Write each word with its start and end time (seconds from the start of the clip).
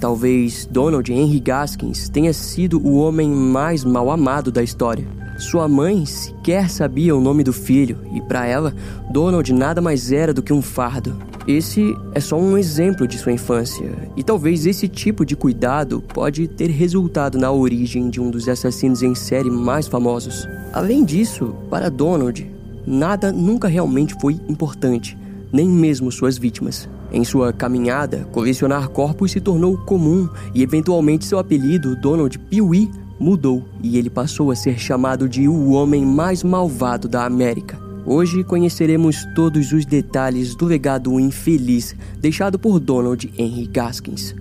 Talvez 0.00 0.66
Donald 0.70 1.12
Henry 1.12 1.40
Gaskins 1.40 2.08
tenha 2.08 2.32
sido 2.32 2.78
o 2.78 2.98
homem 2.98 3.28
mais 3.28 3.84
mal 3.84 4.10
amado 4.10 4.52
da 4.52 4.62
história. 4.62 5.06
Sua 5.38 5.68
mãe 5.68 6.04
sequer 6.06 6.70
sabia 6.70 7.16
o 7.16 7.20
nome 7.20 7.42
do 7.44 7.52
filho 7.52 7.98
e, 8.12 8.20
para 8.20 8.46
ela, 8.46 8.74
Donald 9.10 9.52
nada 9.52 9.80
mais 9.80 10.10
era 10.12 10.32
do 10.32 10.42
que 10.42 10.52
um 10.52 10.62
fardo. 10.62 11.16
Esse 11.46 11.96
é 12.12 12.20
só 12.20 12.38
um 12.38 12.58
exemplo 12.58 13.08
de 13.08 13.16
sua 13.16 13.32
infância, 13.32 13.90
e 14.16 14.22
talvez 14.22 14.66
esse 14.66 14.86
tipo 14.86 15.24
de 15.24 15.34
cuidado 15.34 16.02
pode 16.12 16.46
ter 16.46 16.70
resultado 16.70 17.38
na 17.38 17.50
origem 17.50 18.10
de 18.10 18.20
um 18.20 18.30
dos 18.30 18.48
assassinos 18.48 19.02
em 19.02 19.14
série 19.14 19.50
mais 19.50 19.86
famosos. 19.86 20.46
Além 20.72 21.04
disso, 21.04 21.54
para 21.70 21.88
Donald, 21.88 22.46
nada 22.86 23.32
nunca 23.32 23.66
realmente 23.66 24.14
foi 24.20 24.38
importante, 24.48 25.16
nem 25.52 25.68
mesmo 25.68 26.12
suas 26.12 26.36
vítimas. 26.36 26.88
Em 27.10 27.24
sua 27.24 27.52
caminhada, 27.52 28.26
colecionar 28.32 28.88
corpos 28.88 29.32
se 29.32 29.40
tornou 29.40 29.78
comum 29.78 30.28
e 30.54 30.62
eventualmente 30.62 31.24
seu 31.24 31.38
apelido, 31.38 31.96
Donald 31.96 32.38
Pee-wee, 32.38 32.90
mudou 33.18 33.64
e 33.82 33.96
ele 33.96 34.10
passou 34.10 34.50
a 34.50 34.56
ser 34.56 34.78
chamado 34.78 35.28
de 35.28 35.48
o 35.48 35.70
homem 35.70 36.04
mais 36.04 36.42
malvado 36.42 37.08
da 37.08 37.24
América. 37.24 37.78
Hoje 38.06 38.44
conheceremos 38.44 39.26
todos 39.34 39.72
os 39.72 39.84
detalhes 39.84 40.54
do 40.54 40.64
legado 40.64 41.18
infeliz 41.18 41.94
deixado 42.18 42.58
por 42.58 42.78
Donald 42.78 43.30
Henry 43.36 43.66
Gaskins. 43.66 44.34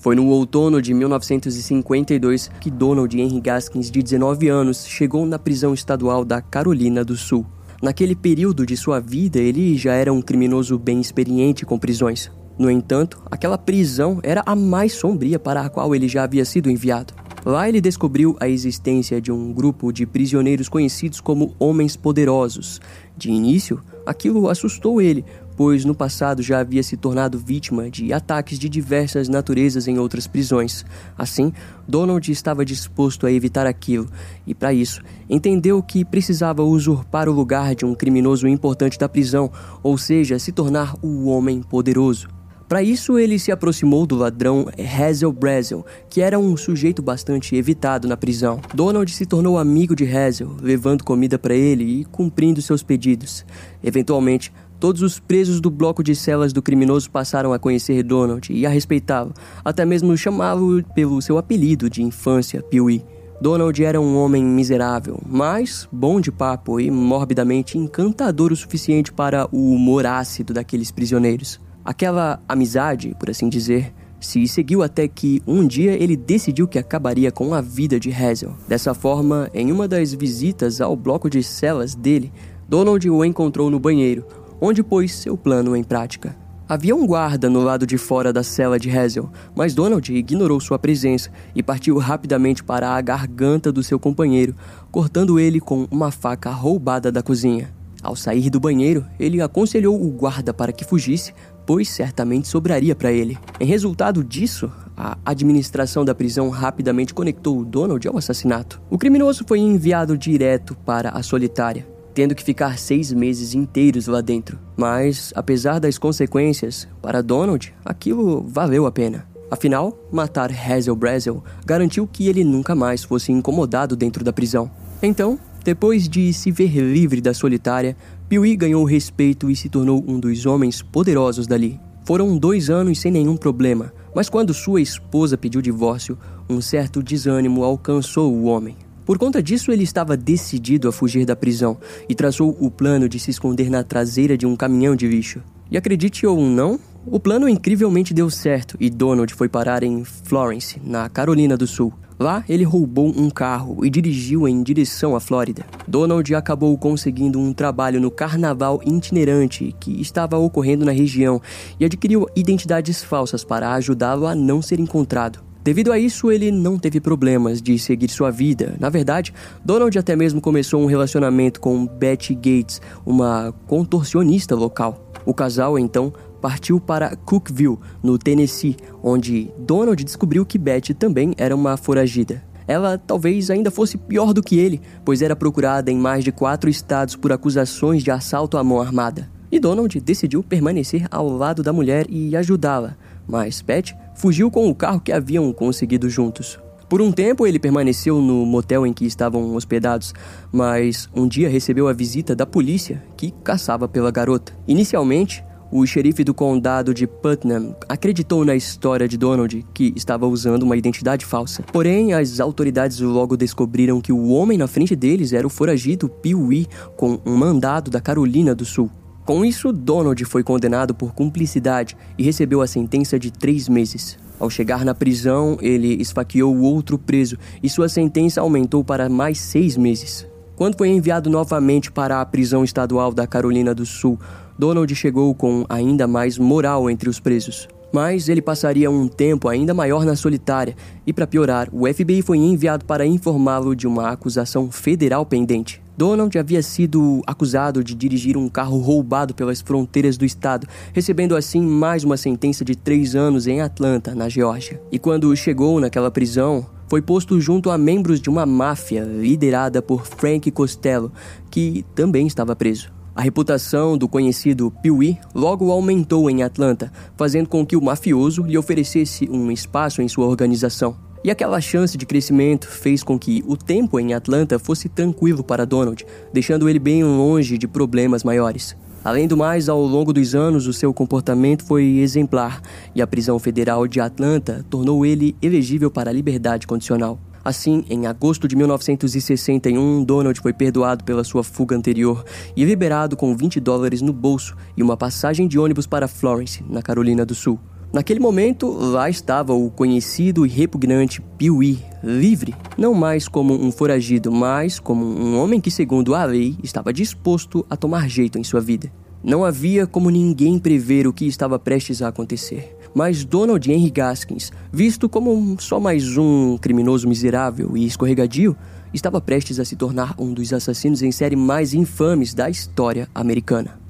Foi 0.00 0.16
no 0.16 0.26
outono 0.28 0.80
de 0.80 0.94
1952 0.94 2.50
que 2.58 2.70
Donald 2.70 3.14
Henry 3.20 3.38
Gaskins, 3.38 3.90
de 3.90 4.02
19 4.02 4.48
anos, 4.48 4.86
chegou 4.86 5.26
na 5.26 5.38
prisão 5.38 5.74
estadual 5.74 6.24
da 6.24 6.40
Carolina 6.40 7.04
do 7.04 7.14
Sul. 7.14 7.44
Naquele 7.82 8.16
período 8.16 8.64
de 8.64 8.78
sua 8.78 8.98
vida, 8.98 9.38
ele 9.38 9.76
já 9.76 9.92
era 9.92 10.10
um 10.10 10.22
criminoso 10.22 10.78
bem 10.78 11.02
experiente 11.02 11.66
com 11.66 11.78
prisões. 11.78 12.30
No 12.58 12.70
entanto, 12.70 13.22
aquela 13.30 13.58
prisão 13.58 14.20
era 14.22 14.42
a 14.46 14.56
mais 14.56 14.94
sombria 14.94 15.38
para 15.38 15.60
a 15.60 15.68
qual 15.68 15.94
ele 15.94 16.08
já 16.08 16.24
havia 16.24 16.46
sido 16.46 16.70
enviado. 16.70 17.12
Lá 17.44 17.68
ele 17.68 17.80
descobriu 17.80 18.34
a 18.40 18.48
existência 18.48 19.20
de 19.20 19.30
um 19.30 19.52
grupo 19.52 19.92
de 19.92 20.06
prisioneiros 20.06 20.68
conhecidos 20.68 21.20
como 21.20 21.54
Homens 21.58 21.94
Poderosos. 21.94 22.80
De 23.18 23.30
início, 23.30 23.82
aquilo 24.06 24.48
assustou 24.48 25.00
ele, 25.00 25.26
pois 25.60 25.84
no 25.84 25.94
passado 25.94 26.42
já 26.42 26.60
havia 26.60 26.82
se 26.82 26.96
tornado 26.96 27.38
vítima 27.38 27.90
de 27.90 28.14
ataques 28.14 28.58
de 28.58 28.66
diversas 28.66 29.28
naturezas 29.28 29.86
em 29.86 29.98
outras 29.98 30.26
prisões. 30.26 30.86
Assim, 31.18 31.52
Donald 31.86 32.32
estava 32.32 32.64
disposto 32.64 33.26
a 33.26 33.30
evitar 33.30 33.66
aquilo 33.66 34.08
e, 34.46 34.54
para 34.54 34.72
isso, 34.72 35.02
entendeu 35.28 35.82
que 35.82 36.02
precisava 36.02 36.62
usurpar 36.62 37.28
o 37.28 37.32
lugar 37.32 37.74
de 37.74 37.84
um 37.84 37.94
criminoso 37.94 38.48
importante 38.48 38.98
da 38.98 39.06
prisão, 39.06 39.52
ou 39.82 39.98
seja, 39.98 40.38
se 40.38 40.50
tornar 40.50 40.94
o 41.02 41.26
homem 41.26 41.60
poderoso. 41.62 42.26
Para 42.66 42.84
isso, 42.84 43.18
ele 43.18 43.36
se 43.36 43.50
aproximou 43.52 44.06
do 44.06 44.14
ladrão 44.14 44.66
Hazel 44.78 45.32
Brazel, 45.32 45.84
que 46.08 46.22
era 46.22 46.38
um 46.38 46.56
sujeito 46.56 47.02
bastante 47.02 47.56
evitado 47.56 48.06
na 48.06 48.16
prisão. 48.16 48.60
Donald 48.72 49.12
se 49.12 49.26
tornou 49.26 49.58
amigo 49.58 49.96
de 49.96 50.06
Hazel, 50.06 50.56
levando 50.62 51.02
comida 51.02 51.36
para 51.36 51.52
ele 51.52 51.82
e 51.82 52.04
cumprindo 52.04 52.62
seus 52.62 52.80
pedidos. 52.80 53.44
Eventualmente, 53.82 54.52
todos 54.80 55.02
os 55.02 55.20
presos 55.20 55.60
do 55.60 55.70
bloco 55.70 56.02
de 56.02 56.16
celas 56.16 56.52
do 56.52 56.62
criminoso 56.62 57.10
passaram 57.10 57.52
a 57.52 57.58
conhecer 57.58 58.02
Donald 58.02 58.50
e 58.50 58.64
a 58.64 58.70
respeitá-lo, 58.70 59.34
até 59.62 59.84
mesmo 59.84 60.16
chamá-lo 60.16 60.82
pelo 60.94 61.20
seu 61.20 61.36
apelido 61.36 61.90
de 61.90 62.02
infância, 62.02 62.62
Pee-wee. 62.62 63.04
Donald 63.42 63.82
era 63.82 64.00
um 64.00 64.16
homem 64.16 64.44
miserável, 64.44 65.18
mas 65.26 65.88
bom 65.92 66.20
de 66.20 66.32
papo 66.32 66.80
e 66.80 66.90
morbidamente 66.90 67.78
encantador 67.78 68.52
o 68.52 68.56
suficiente 68.56 69.12
para 69.12 69.46
o 69.52 69.72
humor 69.72 70.06
ácido 70.06 70.52
daqueles 70.52 70.90
prisioneiros. 70.90 71.60
Aquela 71.84 72.42
amizade, 72.48 73.14
por 73.18 73.30
assim 73.30 73.48
dizer, 73.48 73.94
se 74.20 74.46
seguiu 74.46 74.82
até 74.82 75.08
que 75.08 75.42
um 75.46 75.66
dia 75.66 75.92
ele 75.92 76.16
decidiu 76.16 76.68
que 76.68 76.78
acabaria 76.78 77.32
com 77.32 77.54
a 77.54 77.62
vida 77.62 77.98
de 77.98 78.12
Hazel. 78.12 78.54
Dessa 78.68 78.92
forma, 78.92 79.48
em 79.54 79.72
uma 79.72 79.88
das 79.88 80.12
visitas 80.12 80.80
ao 80.80 80.94
bloco 80.94 81.30
de 81.30 81.42
celas 81.42 81.94
dele, 81.94 82.30
Donald 82.68 83.08
o 83.10 83.24
encontrou 83.24 83.70
no 83.70 83.80
banheiro, 83.80 84.24
onde 84.60 84.82
pôs 84.82 85.14
seu 85.14 85.36
plano 85.36 85.74
em 85.74 85.82
prática. 85.82 86.36
Havia 86.68 86.94
um 86.94 87.04
guarda 87.04 87.50
no 87.50 87.60
lado 87.60 87.84
de 87.84 87.98
fora 87.98 88.32
da 88.32 88.44
cela 88.44 88.78
de 88.78 88.96
Hazel, 88.96 89.28
mas 89.56 89.74
Donald 89.74 90.14
ignorou 90.14 90.60
sua 90.60 90.78
presença 90.78 91.28
e 91.52 91.64
partiu 91.64 91.98
rapidamente 91.98 92.62
para 92.62 92.90
a 92.90 93.00
garganta 93.00 93.72
do 93.72 93.82
seu 93.82 93.98
companheiro, 93.98 94.54
cortando 94.88 95.40
ele 95.40 95.58
com 95.58 95.88
uma 95.90 96.12
faca 96.12 96.48
roubada 96.50 97.10
da 97.10 97.24
cozinha. 97.24 97.74
Ao 98.02 98.14
sair 98.14 98.48
do 98.48 98.60
banheiro, 98.60 99.04
ele 99.18 99.42
aconselhou 99.42 100.00
o 100.00 100.10
guarda 100.10 100.54
para 100.54 100.72
que 100.72 100.84
fugisse, 100.84 101.34
pois 101.66 101.88
certamente 101.88 102.46
sobraria 102.46 102.94
para 102.94 103.10
ele. 103.10 103.36
Em 103.58 103.66
resultado 103.66 104.22
disso, 104.22 104.70
a 104.96 105.18
administração 105.24 106.04
da 106.04 106.14
prisão 106.14 106.50
rapidamente 106.50 107.12
conectou 107.12 107.64
Donald 107.64 108.06
ao 108.06 108.16
assassinato. 108.16 108.80
O 108.88 108.96
criminoso 108.96 109.44
foi 109.44 109.58
enviado 109.58 110.16
direto 110.16 110.76
para 110.86 111.10
a 111.10 111.22
solitária, 111.22 111.86
tendo 112.14 112.34
que 112.34 112.42
ficar 112.42 112.78
seis 112.78 113.12
meses 113.12 113.54
inteiros 113.54 114.06
lá 114.06 114.20
dentro. 114.20 114.58
Mas, 114.76 115.32
apesar 115.34 115.78
das 115.78 115.98
consequências, 115.98 116.88
para 117.00 117.22
Donald, 117.22 117.74
aquilo 117.84 118.42
valeu 118.42 118.86
a 118.86 118.92
pena. 118.92 119.26
Afinal, 119.50 119.98
matar 120.12 120.50
Hazel 120.52 120.94
Brazel 120.94 121.42
garantiu 121.66 122.06
que 122.06 122.28
ele 122.28 122.44
nunca 122.44 122.74
mais 122.74 123.02
fosse 123.02 123.32
incomodado 123.32 123.96
dentro 123.96 124.22
da 124.24 124.32
prisão. 124.32 124.70
Então, 125.02 125.38
depois 125.64 126.08
de 126.08 126.32
se 126.32 126.50
ver 126.50 126.70
livre 126.80 127.20
da 127.20 127.34
solitária, 127.34 127.96
Piuí 128.28 128.54
ganhou 128.54 128.84
respeito 128.84 129.50
e 129.50 129.56
se 129.56 129.68
tornou 129.68 130.04
um 130.06 130.20
dos 130.20 130.46
homens 130.46 130.82
poderosos 130.82 131.46
dali. 131.46 131.80
Foram 132.04 132.38
dois 132.38 132.70
anos 132.70 133.00
sem 133.00 133.10
nenhum 133.10 133.36
problema, 133.36 133.92
mas 134.14 134.28
quando 134.28 134.54
sua 134.54 134.80
esposa 134.80 135.36
pediu 135.36 135.60
divórcio, 135.60 136.18
um 136.48 136.60
certo 136.60 137.02
desânimo 137.02 137.62
alcançou 137.62 138.32
o 138.32 138.44
homem. 138.44 138.76
Por 139.10 139.18
conta 139.18 139.42
disso, 139.42 139.72
ele 139.72 139.82
estava 139.82 140.16
decidido 140.16 140.88
a 140.88 140.92
fugir 140.92 141.26
da 141.26 141.34
prisão 141.34 141.76
e 142.08 142.14
traçou 142.14 142.56
o 142.60 142.70
plano 142.70 143.08
de 143.08 143.18
se 143.18 143.28
esconder 143.28 143.68
na 143.68 143.82
traseira 143.82 144.38
de 144.38 144.46
um 144.46 144.54
caminhão 144.54 144.94
de 144.94 145.08
lixo. 145.08 145.42
E 145.68 145.76
acredite 145.76 146.24
ou 146.24 146.40
não, 146.40 146.78
o 147.04 147.18
plano 147.18 147.48
incrivelmente 147.48 148.14
deu 148.14 148.30
certo 148.30 148.76
e 148.78 148.88
Donald 148.88 149.34
foi 149.34 149.48
parar 149.48 149.82
em 149.82 150.04
Florence, 150.04 150.80
na 150.84 151.08
Carolina 151.08 151.56
do 151.56 151.66
Sul. 151.66 151.92
Lá, 152.20 152.44
ele 152.48 152.62
roubou 152.62 153.08
um 153.08 153.28
carro 153.28 153.84
e 153.84 153.90
dirigiu 153.90 154.46
em 154.46 154.62
direção 154.62 155.16
à 155.16 155.18
Flórida. 155.18 155.66
Donald 155.88 156.32
acabou 156.32 156.78
conseguindo 156.78 157.40
um 157.40 157.52
trabalho 157.52 158.00
no 158.00 158.12
carnaval 158.12 158.80
itinerante 158.86 159.74
que 159.80 160.00
estava 160.00 160.38
ocorrendo 160.38 160.84
na 160.84 160.92
região 160.92 161.42
e 161.80 161.84
adquiriu 161.84 162.28
identidades 162.36 163.02
falsas 163.02 163.42
para 163.42 163.72
ajudá-lo 163.72 164.24
a 164.28 164.36
não 164.36 164.62
ser 164.62 164.78
encontrado. 164.78 165.49
Devido 165.62 165.92
a 165.92 165.98
isso, 165.98 166.32
ele 166.32 166.50
não 166.50 166.78
teve 166.78 167.00
problemas 167.00 167.60
de 167.60 167.78
seguir 167.78 168.10
sua 168.10 168.30
vida. 168.30 168.76
Na 168.80 168.88
verdade, 168.88 169.34
Donald 169.62 169.98
até 169.98 170.16
mesmo 170.16 170.40
começou 170.40 170.80
um 170.80 170.86
relacionamento 170.86 171.60
com 171.60 171.86
Betty 171.86 172.34
Gates, 172.34 172.80
uma 173.04 173.52
contorcionista 173.66 174.54
local. 174.54 175.10
O 175.26 175.34
casal 175.34 175.78
então 175.78 176.12
partiu 176.40 176.80
para 176.80 177.14
Cookville, 177.14 177.78
no 178.02 178.16
Tennessee, 178.16 178.76
onde 179.02 179.50
Donald 179.58 180.02
descobriu 180.02 180.46
que 180.46 180.56
Betty 180.56 180.94
também 180.94 181.34
era 181.36 181.54
uma 181.54 181.76
foragida. 181.76 182.42
Ela 182.66 182.96
talvez 182.96 183.50
ainda 183.50 183.70
fosse 183.70 183.98
pior 183.98 184.32
do 184.32 184.42
que 184.42 184.58
ele, 184.58 184.80
pois 185.04 185.20
era 185.20 185.36
procurada 185.36 185.90
em 185.90 185.98
mais 185.98 186.24
de 186.24 186.32
quatro 186.32 186.70
estados 186.70 187.16
por 187.16 187.32
acusações 187.32 188.02
de 188.02 188.10
assalto 188.10 188.56
à 188.56 188.64
mão 188.64 188.80
armada. 188.80 189.28
E 189.52 189.58
Donald 189.58 190.00
decidiu 190.00 190.42
permanecer 190.42 191.06
ao 191.10 191.28
lado 191.28 191.62
da 191.62 191.72
mulher 191.72 192.06
e 192.08 192.36
ajudá-la, 192.36 192.96
mas 193.26 193.60
Betty 193.60 193.96
fugiu 194.20 194.50
com 194.50 194.68
o 194.68 194.74
carro 194.74 195.00
que 195.00 195.12
haviam 195.12 195.50
conseguido 195.50 196.10
juntos. 196.10 196.58
Por 196.90 197.00
um 197.00 197.10
tempo 197.10 197.46
ele 197.46 197.58
permaneceu 197.58 198.20
no 198.20 198.44
motel 198.44 198.86
em 198.86 198.92
que 198.92 199.06
estavam 199.06 199.54
hospedados, 199.54 200.12
mas 200.52 201.08
um 201.16 201.26
dia 201.26 201.48
recebeu 201.48 201.88
a 201.88 201.94
visita 201.94 202.36
da 202.36 202.44
polícia 202.44 203.02
que 203.16 203.30
caçava 203.42 203.88
pela 203.88 204.10
garota. 204.10 204.52
Inicialmente, 204.68 205.42
o 205.72 205.86
xerife 205.86 206.22
do 206.22 206.34
condado 206.34 206.92
de 206.92 207.06
Putnam 207.06 207.74
acreditou 207.88 208.44
na 208.44 208.54
história 208.54 209.08
de 209.08 209.16
Donald, 209.16 209.64
que 209.72 209.94
estava 209.96 210.26
usando 210.26 210.64
uma 210.64 210.76
identidade 210.76 211.24
falsa. 211.24 211.62
Porém, 211.72 212.12
as 212.12 212.40
autoridades 212.40 213.00
logo 213.00 213.38
descobriram 213.38 214.02
que 214.02 214.12
o 214.12 214.28
homem 214.28 214.58
na 214.58 214.66
frente 214.66 214.94
deles 214.94 215.32
era 215.32 215.46
o 215.46 215.50
foragido 215.50 216.10
Pee-wee, 216.10 216.66
com 216.94 217.18
um 217.24 217.36
mandado 217.36 217.90
da 217.90 218.02
Carolina 218.02 218.54
do 218.54 218.66
Sul. 218.66 218.90
Com 219.30 219.44
isso, 219.44 219.72
Donald 219.72 220.24
foi 220.24 220.42
condenado 220.42 220.92
por 220.92 221.14
cumplicidade 221.14 221.96
e 222.18 222.22
recebeu 222.24 222.60
a 222.62 222.66
sentença 222.66 223.16
de 223.16 223.30
três 223.30 223.68
meses. 223.68 224.18
Ao 224.40 224.50
chegar 224.50 224.84
na 224.84 224.92
prisão, 224.92 225.56
ele 225.62 226.02
esfaqueou 226.02 226.52
o 226.52 226.62
outro 226.62 226.98
preso 226.98 227.38
e 227.62 227.68
sua 227.68 227.88
sentença 227.88 228.40
aumentou 228.40 228.82
para 228.82 229.08
mais 229.08 229.38
seis 229.38 229.76
meses. 229.76 230.26
Quando 230.56 230.76
foi 230.76 230.88
enviado 230.88 231.30
novamente 231.30 231.92
para 231.92 232.20
a 232.20 232.26
prisão 232.26 232.64
estadual 232.64 233.12
da 233.12 233.24
Carolina 233.24 233.72
do 233.72 233.86
Sul, 233.86 234.18
Donald 234.58 234.92
chegou 234.96 235.32
com 235.32 235.64
ainda 235.68 236.08
mais 236.08 236.36
moral 236.36 236.90
entre 236.90 237.08
os 237.08 237.20
presos. 237.20 237.68
Mas 237.92 238.28
ele 238.28 238.42
passaria 238.42 238.90
um 238.90 239.06
tempo 239.06 239.48
ainda 239.48 239.72
maior 239.72 240.04
na 240.04 240.16
solitária, 240.16 240.74
e 241.06 241.12
para 241.12 241.28
piorar, 241.28 241.68
o 241.72 241.86
FBI 241.86 242.20
foi 242.22 242.38
enviado 242.38 242.84
para 242.84 243.06
informá-lo 243.06 243.76
de 243.76 243.86
uma 243.86 244.10
acusação 244.10 244.72
federal 244.72 245.24
pendente. 245.24 245.80
Donald 246.00 246.38
havia 246.38 246.62
sido 246.62 247.20
acusado 247.26 247.84
de 247.84 247.94
dirigir 247.94 248.34
um 248.34 248.48
carro 248.48 248.78
roubado 248.78 249.34
pelas 249.34 249.60
fronteiras 249.60 250.16
do 250.16 250.24
estado, 250.24 250.66
recebendo 250.94 251.36
assim 251.36 251.60
mais 251.60 252.04
uma 252.04 252.16
sentença 252.16 252.64
de 252.64 252.74
três 252.74 253.14
anos 253.14 253.46
em 253.46 253.60
Atlanta, 253.60 254.14
na 254.14 254.26
Geórgia. 254.26 254.80
E 254.90 254.98
quando 254.98 255.36
chegou 255.36 255.78
naquela 255.78 256.10
prisão, 256.10 256.64
foi 256.88 257.02
posto 257.02 257.38
junto 257.38 257.68
a 257.68 257.76
membros 257.76 258.18
de 258.18 258.30
uma 258.30 258.46
máfia 258.46 259.04
liderada 259.04 259.82
por 259.82 260.06
Frank 260.06 260.50
Costello, 260.52 261.12
que 261.50 261.84
também 261.94 262.26
estava 262.26 262.56
preso. 262.56 262.90
A 263.14 263.20
reputação 263.20 263.98
do 263.98 264.08
conhecido 264.08 264.72
Pee-wee 264.82 265.18
logo 265.34 265.70
aumentou 265.70 266.30
em 266.30 266.42
Atlanta, 266.42 266.90
fazendo 267.14 267.46
com 267.50 267.66
que 267.66 267.76
o 267.76 267.82
mafioso 267.82 268.42
lhe 268.42 268.56
oferecesse 268.56 269.28
um 269.30 269.50
espaço 269.50 270.00
em 270.00 270.08
sua 270.08 270.24
organização. 270.24 271.09
E 271.22 271.30
aquela 271.30 271.60
chance 271.60 271.98
de 271.98 272.06
crescimento 272.06 272.66
fez 272.66 273.02
com 273.02 273.18
que 273.18 273.44
o 273.46 273.54
tempo 273.54 274.00
em 274.00 274.14
Atlanta 274.14 274.58
fosse 274.58 274.88
tranquilo 274.88 275.44
para 275.44 275.66
Donald, 275.66 276.06
deixando 276.32 276.66
ele 276.66 276.78
bem 276.78 277.04
longe 277.04 277.58
de 277.58 277.68
problemas 277.68 278.24
maiores. 278.24 278.74
Além 279.04 279.28
do 279.28 279.36
mais, 279.36 279.68
ao 279.68 279.82
longo 279.82 280.14
dos 280.14 280.34
anos, 280.34 280.66
o 280.66 280.72
seu 280.72 280.94
comportamento 280.94 281.64
foi 281.64 281.98
exemplar 281.98 282.62
e 282.94 283.02
a 283.02 283.06
prisão 283.06 283.38
federal 283.38 283.86
de 283.86 284.00
Atlanta 284.00 284.64
tornou 284.70 285.04
ele 285.04 285.36
elegível 285.42 285.90
para 285.90 286.10
a 286.10 286.12
liberdade 286.12 286.66
condicional. 286.66 287.18
Assim, 287.44 287.84
em 287.88 288.06
agosto 288.06 288.48
de 288.48 288.56
1961, 288.56 290.04
Donald 290.04 290.38
foi 290.40 290.52
perdoado 290.52 291.04
pela 291.04 291.24
sua 291.24 291.42
fuga 291.42 291.76
anterior 291.76 292.24
e 292.56 292.64
liberado 292.64 293.16
com 293.16 293.34
20 293.34 293.60
dólares 293.60 294.00
no 294.00 294.12
bolso 294.12 294.54
e 294.74 294.82
uma 294.82 294.96
passagem 294.96 295.48
de 295.48 295.58
ônibus 295.58 295.86
para 295.86 296.08
Florence, 296.08 296.62
na 296.68 296.82
Carolina 296.82 297.24
do 297.24 297.34
Sul. 297.34 297.58
Naquele 297.92 298.20
momento, 298.20 298.70
lá 298.70 299.10
estava 299.10 299.52
o 299.52 299.68
conhecido 299.68 300.46
e 300.46 300.48
repugnante 300.48 301.20
Pee-wee, 301.36 301.82
livre, 302.04 302.54
não 302.78 302.94
mais 302.94 303.26
como 303.26 303.52
um 303.52 303.72
foragido, 303.72 304.30
mas 304.30 304.78
como 304.78 305.04
um 305.04 305.36
homem 305.36 305.60
que, 305.60 305.72
segundo 305.72 306.14
a 306.14 306.24
lei, 306.24 306.56
estava 306.62 306.92
disposto 306.92 307.66
a 307.68 307.76
tomar 307.76 308.08
jeito 308.08 308.38
em 308.38 308.44
sua 308.44 308.60
vida. 308.60 308.92
Não 309.24 309.44
havia 309.44 309.88
como 309.88 310.08
ninguém 310.08 310.56
prever 310.56 311.08
o 311.08 311.12
que 311.12 311.26
estava 311.26 311.58
prestes 311.58 312.00
a 312.00 312.08
acontecer. 312.08 312.76
Mas 312.94 313.24
Donald 313.24 313.70
Henry 313.70 313.90
Gaskins, 313.90 314.52
visto 314.72 315.08
como 315.08 315.56
só 315.58 315.80
mais 315.80 316.16
um 316.16 316.56
criminoso 316.58 317.08
miserável 317.08 317.76
e 317.76 317.84
escorregadio, 317.84 318.56
estava 318.94 319.20
prestes 319.20 319.58
a 319.58 319.64
se 319.64 319.74
tornar 319.74 320.14
um 320.16 320.32
dos 320.32 320.52
assassinos 320.52 321.02
em 321.02 321.10
série 321.10 321.36
mais 321.36 321.74
infames 321.74 322.34
da 322.34 322.48
história 322.48 323.08
americana. 323.12 323.80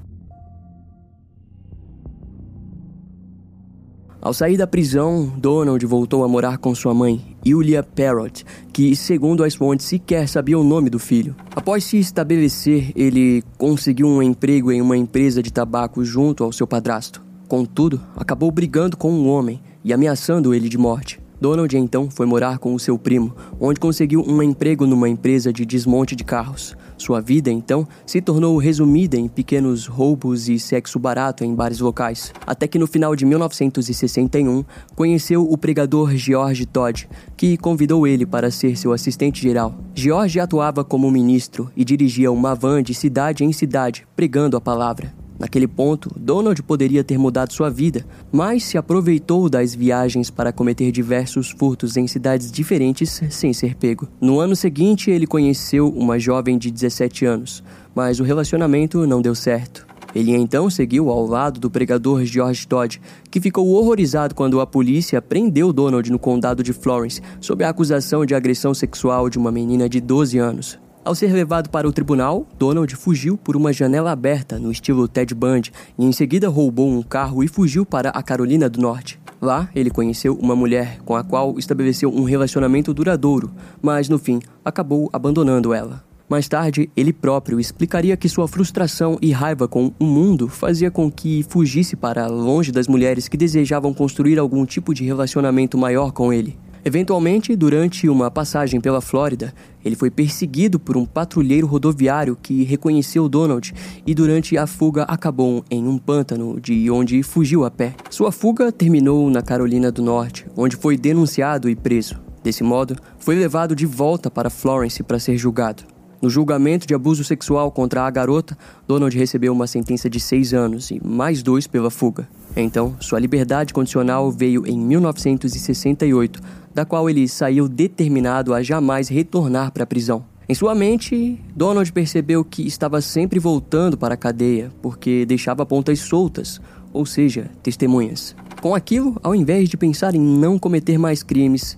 Ao 4.22 4.34
sair 4.34 4.58
da 4.58 4.66
prisão, 4.66 5.32
Donald 5.38 5.84
voltou 5.86 6.22
a 6.22 6.28
morar 6.28 6.58
com 6.58 6.74
sua 6.74 6.92
mãe, 6.92 7.34
Julia 7.42 7.82
Parrott, 7.82 8.44
que, 8.70 8.94
segundo 8.94 9.42
as 9.42 9.54
fontes, 9.54 9.86
sequer 9.86 10.28
sabia 10.28 10.58
o 10.58 10.64
nome 10.64 10.90
do 10.90 10.98
filho. 10.98 11.34
Após 11.56 11.84
se 11.84 11.98
estabelecer, 11.98 12.92
ele 12.94 13.42
conseguiu 13.56 14.06
um 14.06 14.22
emprego 14.22 14.70
em 14.70 14.82
uma 14.82 14.94
empresa 14.94 15.42
de 15.42 15.50
tabaco 15.50 16.04
junto 16.04 16.44
ao 16.44 16.52
seu 16.52 16.66
padrasto. 16.66 17.22
Contudo, 17.48 17.98
acabou 18.14 18.50
brigando 18.50 18.94
com 18.94 19.10
um 19.10 19.26
homem 19.26 19.58
e 19.82 19.90
ameaçando 19.90 20.52
ele 20.52 20.68
de 20.68 20.76
morte. 20.76 21.18
Donald 21.40 21.76
então 21.76 22.10
foi 22.10 22.26
morar 22.26 22.58
com 22.58 22.74
o 22.74 22.78
seu 22.78 22.98
primo, 22.98 23.34
onde 23.58 23.80
conseguiu 23.80 24.22
um 24.26 24.42
emprego 24.42 24.86
numa 24.86 25.08
empresa 25.08 25.52
de 25.52 25.64
desmonte 25.64 26.14
de 26.14 26.22
carros. 26.22 26.76
Sua 26.98 27.18
vida 27.18 27.50
então 27.50 27.88
se 28.04 28.20
tornou 28.20 28.58
resumida 28.58 29.16
em 29.16 29.26
pequenos 29.26 29.86
roubos 29.86 30.50
e 30.50 30.58
sexo 30.58 30.98
barato 30.98 31.42
em 31.42 31.54
bares 31.54 31.80
locais, 31.80 32.30
até 32.46 32.68
que 32.68 32.78
no 32.78 32.86
final 32.86 33.16
de 33.16 33.24
1961 33.24 34.62
conheceu 34.94 35.50
o 35.50 35.56
pregador 35.56 36.14
George 36.14 36.66
Todd, 36.66 37.08
que 37.38 37.56
convidou 37.56 38.06
ele 38.06 38.26
para 38.26 38.50
ser 38.50 38.76
seu 38.76 38.92
assistente 38.92 39.40
geral. 39.40 39.74
George 39.94 40.38
atuava 40.38 40.84
como 40.84 41.10
ministro 41.10 41.70
e 41.74 41.86
dirigia 41.86 42.30
uma 42.30 42.54
van 42.54 42.82
de 42.82 42.92
cidade 42.92 43.44
em 43.44 43.52
cidade, 43.52 44.06
pregando 44.14 44.58
a 44.58 44.60
palavra. 44.60 45.19
Naquele 45.40 45.66
ponto, 45.66 46.14
Donald 46.14 46.62
poderia 46.62 47.02
ter 47.02 47.16
mudado 47.16 47.54
sua 47.54 47.70
vida, 47.70 48.04
mas 48.30 48.62
se 48.62 48.76
aproveitou 48.76 49.48
das 49.48 49.74
viagens 49.74 50.28
para 50.28 50.52
cometer 50.52 50.92
diversos 50.92 51.50
furtos 51.50 51.96
em 51.96 52.06
cidades 52.06 52.52
diferentes 52.52 53.22
sem 53.30 53.50
ser 53.54 53.74
pego. 53.74 54.06
No 54.20 54.38
ano 54.38 54.54
seguinte, 54.54 55.10
ele 55.10 55.26
conheceu 55.26 55.88
uma 55.88 56.18
jovem 56.18 56.58
de 56.58 56.70
17 56.70 57.24
anos, 57.24 57.64
mas 57.94 58.20
o 58.20 58.22
relacionamento 58.22 59.06
não 59.06 59.22
deu 59.22 59.34
certo. 59.34 59.86
Ele 60.14 60.36
então 60.36 60.68
seguiu 60.68 61.08
ao 61.08 61.24
lado 61.24 61.58
do 61.58 61.70
pregador 61.70 62.22
George 62.26 62.68
Todd, 62.68 63.00
que 63.30 63.40
ficou 63.40 63.66
horrorizado 63.68 64.34
quando 64.34 64.60
a 64.60 64.66
polícia 64.66 65.22
prendeu 65.22 65.72
Donald 65.72 66.12
no 66.12 66.18
condado 66.18 66.62
de 66.62 66.74
Florence 66.74 67.22
sob 67.40 67.64
a 67.64 67.70
acusação 67.70 68.26
de 68.26 68.34
agressão 68.34 68.74
sexual 68.74 69.30
de 69.30 69.38
uma 69.38 69.50
menina 69.50 69.88
de 69.88 70.02
12 70.02 70.36
anos. 70.36 70.78
Ao 71.02 71.14
ser 71.14 71.32
levado 71.32 71.70
para 71.70 71.88
o 71.88 71.92
tribunal, 71.92 72.46
Donald 72.58 72.94
fugiu 72.94 73.38
por 73.38 73.56
uma 73.56 73.72
janela 73.72 74.12
aberta 74.12 74.58
no 74.58 74.70
estilo 74.70 75.08
Ted 75.08 75.34
Bundy 75.34 75.72
e 75.98 76.04
em 76.04 76.12
seguida 76.12 76.46
roubou 76.46 76.90
um 76.90 77.02
carro 77.02 77.42
e 77.42 77.48
fugiu 77.48 77.86
para 77.86 78.10
a 78.10 78.22
Carolina 78.22 78.68
do 78.68 78.82
Norte. 78.82 79.18
Lá, 79.40 79.70
ele 79.74 79.88
conheceu 79.88 80.34
uma 80.34 80.54
mulher 80.54 80.98
com 81.02 81.16
a 81.16 81.24
qual 81.24 81.58
estabeleceu 81.58 82.10
um 82.10 82.24
relacionamento 82.24 82.92
duradouro, 82.92 83.50
mas 83.80 84.10
no 84.10 84.18
fim 84.18 84.40
acabou 84.62 85.08
abandonando 85.10 85.72
ela. 85.72 86.04
Mais 86.28 86.46
tarde, 86.46 86.90
ele 86.94 87.14
próprio 87.14 87.58
explicaria 87.58 88.14
que 88.14 88.28
sua 88.28 88.46
frustração 88.46 89.16
e 89.22 89.32
raiva 89.32 89.66
com 89.66 89.90
o 89.98 90.04
mundo 90.04 90.48
fazia 90.48 90.90
com 90.90 91.10
que 91.10 91.42
fugisse 91.48 91.96
para 91.96 92.26
longe 92.26 92.70
das 92.70 92.86
mulheres 92.86 93.26
que 93.26 93.38
desejavam 93.38 93.94
construir 93.94 94.38
algum 94.38 94.66
tipo 94.66 94.92
de 94.92 95.02
relacionamento 95.02 95.78
maior 95.78 96.12
com 96.12 96.30
ele. 96.30 96.58
Eventualmente, 96.84 97.54
durante 97.54 98.08
uma 98.08 98.30
passagem 98.30 98.80
pela 98.80 99.00
Flórida, 99.00 99.52
ele 99.84 99.94
foi 99.94 100.10
perseguido 100.10 100.78
por 100.78 100.96
um 100.96 101.04
patrulheiro 101.04 101.66
rodoviário 101.66 102.36
que 102.40 102.64
reconheceu 102.64 103.28
Donald 103.28 103.74
e 104.06 104.14
durante 104.14 104.56
a 104.56 104.66
fuga 104.66 105.02
acabou 105.04 105.64
em 105.70 105.86
um 105.86 105.98
pântano 105.98 106.58
de 106.60 106.90
onde 106.90 107.22
fugiu 107.22 107.64
a 107.64 107.70
pé. 107.70 107.94
Sua 108.08 108.32
fuga 108.32 108.72
terminou 108.72 109.28
na 109.28 109.42
Carolina 109.42 109.92
do 109.92 110.02
Norte, 110.02 110.46
onde 110.56 110.76
foi 110.76 110.96
denunciado 110.96 111.68
e 111.68 111.76
preso. 111.76 112.18
Desse 112.42 112.62
modo, 112.62 112.96
foi 113.18 113.34
levado 113.36 113.76
de 113.76 113.84
volta 113.84 114.30
para 114.30 114.48
Florence 114.48 115.02
para 115.02 115.18
ser 115.18 115.36
julgado. 115.36 115.82
No 116.22 116.28
julgamento 116.28 116.86
de 116.86 116.94
abuso 116.94 117.24
sexual 117.24 117.70
contra 117.70 118.02
a 118.02 118.10
garota, 118.10 118.56
Donald 118.86 119.16
recebeu 119.16 119.52
uma 119.52 119.66
sentença 119.66 120.08
de 120.08 120.20
seis 120.20 120.52
anos 120.52 120.90
e 120.90 121.00
mais 121.02 121.42
dois 121.42 121.66
pela 121.66 121.90
fuga. 121.90 122.28
Então, 122.56 122.96
sua 123.00 123.18
liberdade 123.18 123.72
condicional 123.72 124.30
veio 124.30 124.66
em 124.66 124.78
1968, 124.78 126.40
da 126.74 126.84
qual 126.84 127.08
ele 127.08 127.26
saiu 127.28 127.68
determinado 127.68 128.52
a 128.52 128.62
jamais 128.62 129.08
retornar 129.08 129.72
para 129.72 129.84
a 129.84 129.86
prisão. 129.86 130.24
Em 130.48 130.54
sua 130.54 130.74
mente, 130.74 131.40
Donald 131.54 131.92
percebeu 131.92 132.44
que 132.44 132.66
estava 132.66 133.00
sempre 133.00 133.38
voltando 133.38 133.96
para 133.96 134.14
a 134.14 134.16
cadeia 134.16 134.72
porque 134.82 135.24
deixava 135.24 135.64
pontas 135.64 136.00
soltas, 136.00 136.60
ou 136.92 137.06
seja, 137.06 137.48
testemunhas. 137.62 138.34
Com 138.60 138.74
aquilo, 138.74 139.16
ao 139.22 139.32
invés 139.32 139.68
de 139.68 139.76
pensar 139.76 140.14
em 140.14 140.20
não 140.20 140.58
cometer 140.58 140.98
mais 140.98 141.22
crimes, 141.22 141.76